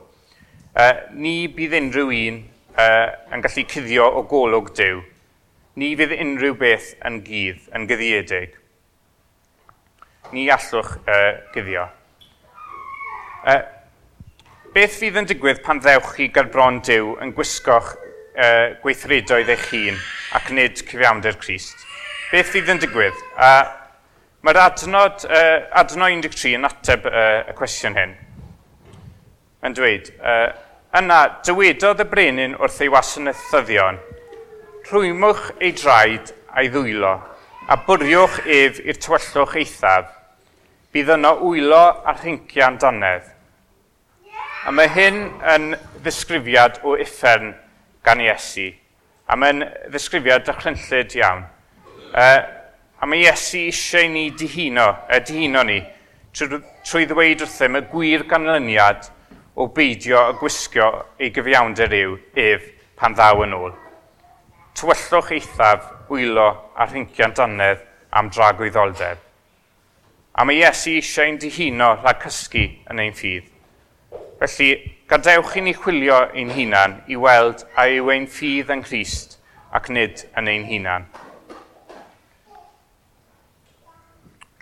Uh, 0.74 0.94
ni 1.14 1.36
bydd 1.54 1.76
unrhyw 1.78 2.16
un 2.18 2.40
uh, 2.78 3.10
yn 3.34 3.44
gallu 3.44 3.66
cuddio 3.70 4.08
o 4.20 4.24
golwg 4.30 4.72
Dyw. 4.78 5.02
Ni 5.80 5.94
fydd 5.98 6.14
unrhyw 6.20 6.56
beth 6.60 6.94
yn 7.06 7.20
gydd, 7.26 7.68
yn 7.74 7.88
gyddiedig. 7.90 8.58
Ni 10.34 10.48
allwch 10.54 10.96
uh, 11.04 11.30
gyddio. 11.54 11.88
Uh, 13.44 13.62
beth 14.74 14.98
fydd 15.00 15.20
yn 15.22 15.30
digwydd 15.30 15.62
pan 15.66 15.82
ddewch 15.84 16.14
chi 16.18 16.30
gan 16.34 16.52
bron 16.54 16.82
Dyw 16.86 17.16
yn 17.24 17.34
gwisgo'ch 17.38 17.94
uh, 17.94 18.74
gweithredoedd 18.84 19.54
eich 19.54 19.70
hun 19.74 20.02
ac 20.38 20.52
nid 20.54 20.82
cyfiawnder 20.82 21.38
Christ? 21.42 21.78
Beth 22.32 22.54
fydd 22.54 22.72
yn 22.74 22.82
digwydd? 22.82 23.18
Uh, 23.38 23.66
mae'r 24.46 24.62
adnod, 24.66 25.26
uh, 25.30 25.58
adnod 25.80 26.16
13 26.26 26.58
yn 26.58 26.70
ateb 26.70 27.06
uh, 27.10 27.44
y 27.50 27.58
cwestiwn 27.58 27.98
hyn. 27.98 28.16
Yn 29.64 29.76
dweud, 29.78 30.10
uh, 30.20 30.50
Yna 30.94 31.40
dywedodd 31.42 32.04
y 32.04 32.06
brenin 32.06 32.52
wrth 32.62 32.76
ei 32.86 32.90
wasanaethyddion, 32.94 33.96
rhwymwch 34.92 35.48
ei 35.58 35.72
draed 35.74 36.28
a'i 36.54 36.68
ddwylo, 36.70 37.14
a 37.66 37.78
bwriwch 37.88 38.36
ef 38.46 38.78
i'r 38.84 39.00
tywyllwch 39.02 39.56
eithaf, 39.58 40.12
bydd 40.94 41.10
yno 41.16 41.32
wylo 41.40 41.80
a 42.06 42.14
rhincian 42.20 42.78
danedd. 42.84 43.26
A 44.70 44.76
mae 44.78 44.92
hyn 44.94 45.18
yn 45.56 45.66
ddisgrifiad 46.04 46.78
o 46.86 46.94
uffern 47.02 47.56
gan 48.06 48.22
Iesu. 48.22 48.70
A 49.26 49.34
mae'n 49.34 49.66
ddisgrifiad 49.88 50.46
dychrynllid 50.46 51.18
iawn. 51.18 51.42
Uh, 52.14 52.38
a 53.02 53.10
mae 53.10 53.26
Iesu 53.26 53.66
eisiau 53.66 54.14
ni 54.14 54.28
dihuno, 54.38 54.92
e, 55.10 55.24
dihuno 55.26 55.66
ni 55.72 55.82
trwy, 56.38 56.62
trwy 56.86 57.10
ddweud 57.10 57.42
wrthym 57.48 57.82
y 57.82 57.86
gwir 57.90 58.30
ganlyniad 58.30 59.10
o 59.56 59.68
beidio 59.68 60.22
y 60.32 60.38
gwisgo 60.40 60.88
ei 61.22 61.30
gyfiawnder 61.34 61.94
yw 61.94 62.16
ef 62.40 62.66
pan 62.98 63.14
ddaw 63.18 63.44
yn 63.46 63.54
ôl. 63.58 63.74
Tywyllwch 64.74 65.34
eithaf 65.36 65.86
wylo 66.10 66.48
a 66.74 66.88
rhincian 66.90 67.36
dannedd 67.38 67.84
am 68.18 68.32
dragwyddoldeb. 68.34 69.20
A 70.34 70.46
mae 70.46 70.64
Iesu 70.64 70.96
eisiau 70.98 71.30
ein 71.30 71.38
dihuno 71.42 71.92
rhag 72.00 72.24
cysgu 72.26 72.66
yn 72.90 73.02
ein 73.04 73.14
ffydd. 73.14 73.52
Felly, 74.42 74.72
gadewch 75.08 75.54
i 75.60 75.62
ni 75.62 75.76
chwilio 75.78 76.24
ein 76.34 76.50
hunan 76.56 76.98
i 77.06 77.20
weld 77.22 77.62
a 77.78 77.86
yw 77.94 78.10
ein 78.16 78.26
ffydd 78.26 78.74
yn 78.74 78.82
Christ 78.88 79.38
ac 79.78 79.92
nid 79.94 80.26
yn 80.40 80.50
ein 80.50 80.66
hunan. 80.72 81.06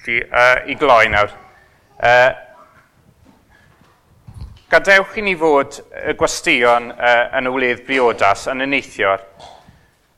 Felly, 0.02 0.20
uh, 0.28 0.60
i 0.68 0.76
gloi 0.76 1.08
nawr. 1.14 1.32
Uh, 2.02 2.51
Gadewch 4.72 5.18
i 5.20 5.22
ni 5.26 5.34
fod 5.36 5.82
y 6.00 6.14
gwesteion 6.16 6.86
uh, 6.94 7.26
yn 7.36 7.50
y 7.50 7.52
wledd 7.52 7.82
briodas 7.84 8.46
yn 8.48 8.64
y 8.64 8.68
neithiwr, 8.72 9.26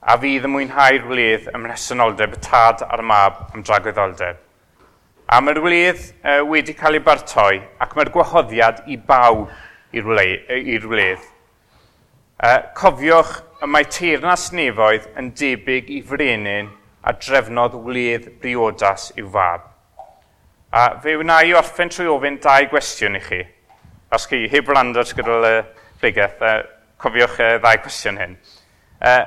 a 0.05 0.15
fydd 0.21 0.43
y 0.45 0.51
mwynhau'r 0.53 1.07
wledd 1.09 1.47
ym 1.49 1.63
mhresenoldeb 1.63 2.35
y 2.37 2.41
tad 2.45 2.83
a'r 2.85 3.01
mab 3.01 3.39
am 3.49 3.63
dragwyddoldeb. 3.65 4.37
A 5.25 5.39
mae'r 5.41 5.57
wledd 5.63 6.03
uh, 6.03 6.43
wedi 6.51 6.75
cael 6.77 6.99
ei 6.99 7.01
bartoi 7.07 7.63
ac 7.81 7.95
mae'r 7.97 8.11
gwahoddiad 8.13 8.83
i 8.93 8.99
baw 9.07 9.47
i'r 9.97 10.85
wledd. 10.85 11.25
Uh, 12.37 12.59
cofiwch 12.77 13.33
y 13.57 13.71
mae 13.73 13.89
teirnas 13.89 14.51
nefoedd 14.53 15.09
yn 15.17 15.33
debyg 15.41 15.89
i 15.97 16.03
frenin 16.11 16.69
a 17.01 17.15
drefnodd 17.17 17.79
wledd 17.89 18.29
briodas 18.45 19.09
i'w 19.17 19.33
fab. 19.33 19.65
A 20.69 20.85
fe 21.01 21.17
wna 21.17 21.41
i 21.41 21.57
orffen 21.57 21.89
trwy 21.89 22.13
ofyn 22.19 22.37
dau 22.45 22.69
gwestiwn 22.69 23.17
i 23.17 23.25
chi. 23.31 23.43
Os 24.13 24.27
chi 24.29 24.43
heb 24.51 24.69
rand 24.69 24.97
at 25.01 25.13
gyda'r 25.17 25.63
pregeth, 26.01 26.41
uh, 26.45 26.59
cofiwch 27.01 27.39
y 27.41 27.47
uh, 27.55 27.61
ddau 27.63 27.79
cwestiwn 27.81 28.19
hyn. 28.21 28.35
Uh, 29.01 29.23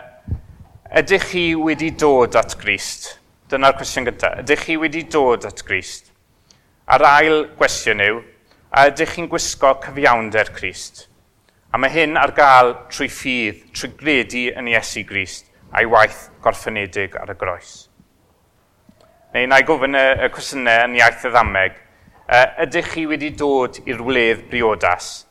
ydych 1.00 1.26
chi 1.32 1.46
wedi 1.58 1.90
dod 1.98 2.38
at 2.38 2.54
Grist? 2.60 3.16
Dyna'r 3.50 3.74
cwestiwn 3.80 4.06
gyntaf. 4.06 4.38
Ydych 4.44 4.62
chi 4.68 4.78
wedi 4.78 5.02
dod 5.10 5.48
at 5.48 5.64
Grist? 5.66 6.12
A'r 6.86 7.02
ail 7.08 7.42
gwestiwn 7.58 8.04
yw, 8.04 8.22
a 8.70 8.86
ydych 8.92 9.16
chi'n 9.16 9.26
gwisgo 9.32 9.72
cyfiawnder 9.82 10.52
Crist? 10.54 11.08
A 11.74 11.80
mae 11.82 11.90
hyn 11.90 12.14
ar 12.20 12.30
gael 12.36 12.72
trwy 12.92 13.08
ffydd, 13.10 13.64
trwy 13.74 13.90
gredu 13.98 14.44
yn 14.54 14.70
Iesu 14.70 15.02
Grist 15.08 15.50
a'i 15.74 15.88
waith 15.90 16.28
gorffenedig 16.44 17.16
ar 17.18 17.32
y 17.32 17.36
groes. 17.38 17.72
Neu 19.34 19.48
na 19.50 19.58
i 19.60 19.66
gofyn 19.66 19.98
y, 19.98 20.04
y 20.24 20.30
cwestiynau 20.32 20.86
yn 20.86 20.94
iaith 21.00 21.26
y 21.26 21.32
ddameg 21.34 21.82
ydych 22.64 22.88
chi 22.90 23.06
wedi 23.06 23.30
dod 23.38 23.78
i'r 23.86 24.00
wledd 24.02 24.46
briodas? 24.50 25.26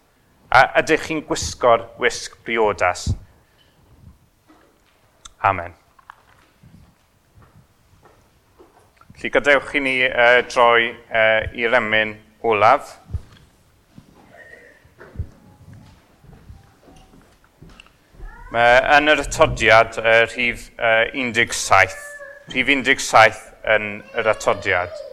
A 0.48 0.62
ydych 0.80 1.10
chi'n 1.10 1.24
gwisgo'r 1.28 1.90
wisg 2.00 2.38
briodas? 2.48 3.10
Amen. 5.44 5.74
Felly 9.16 9.32
gadewch 9.32 9.74
i 9.76 9.82
ni 9.84 9.96
uh, 10.08 10.40
droi 10.48 10.88
uh, 10.92 11.44
i'r 11.56 11.76
emyn 11.78 12.14
olaf. 12.48 12.94
Mae 18.56 18.80
yn 18.96 19.12
yr 19.12 19.24
atodiad 19.26 20.00
uh, 20.00 20.22
rhif 20.30 20.70
uh, 20.80 21.04
17, 21.12 22.00
rhif 22.56 22.72
17 22.72 23.44
yn 23.76 23.92
yr 24.16 24.32
atodiad. 24.32 25.05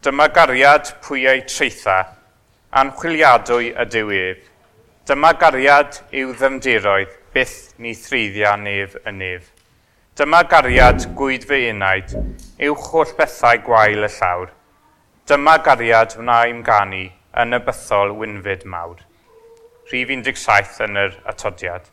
Dyma 0.00 0.30
gariad 0.32 0.94
pwyau 1.04 1.42
treitha, 1.44 1.94
anchwiliadwy 2.72 3.66
y 3.82 3.84
diwydd. 3.92 4.38
E. 4.38 4.46
Dyma 5.10 5.34
gariad 5.42 5.98
yw 6.16 6.30
ddymdiroedd, 6.40 7.10
byth 7.34 7.74
ni 7.84 7.92
thriddia 7.92 8.54
nef 8.56 8.94
y 9.04 9.12
nef. 9.12 9.50
Dyma 10.16 10.40
gariad 10.48 11.04
gwyd 11.18 11.44
fy 11.50 11.60
unaid, 11.74 12.16
uwch 12.70 12.88
holl 12.94 13.12
bethau 13.18 13.60
gwael 13.68 14.08
y 14.08 14.10
llawr. 14.16 14.48
Dyma 15.28 15.58
gariad 15.68 16.16
wnaim 16.16 16.64
ganu 16.64 17.04
yn 17.44 17.58
y 17.58 17.60
bythol 17.68 18.16
wynfyd 18.22 18.64
mawr. 18.64 19.04
Rhif 19.92 20.16
17 20.16 20.80
yn 20.88 21.02
yr 21.04 21.20
atodiad. 21.28 21.92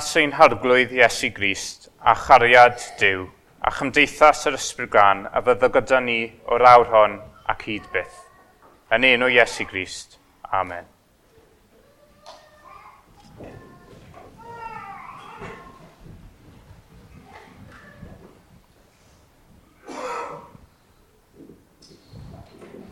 perthynas 0.00 0.16
ein 0.16 0.32
harglwydd 0.32 0.92
Iesu 0.96 1.28
Grist 1.36 1.90
a 2.00 2.14
chariad 2.14 2.78
Dyw 3.00 3.26
a 3.60 3.72
chymdeithas 3.76 4.46
yr 4.48 4.56
Ysbryd 4.56 4.88
Gan 4.94 5.26
a 5.28 5.42
fydda 5.44 5.68
gyda 5.74 6.00
ni 6.00 6.20
o'r 6.48 6.64
awr 6.70 6.88
hon 6.88 7.18
ac 7.52 7.66
hyd 7.68 7.84
byth. 7.92 8.22
Yn 8.96 9.04
enw 9.04 9.28
Iesu 9.28 9.66
Grist. 9.68 10.16
Amen. 10.56 10.88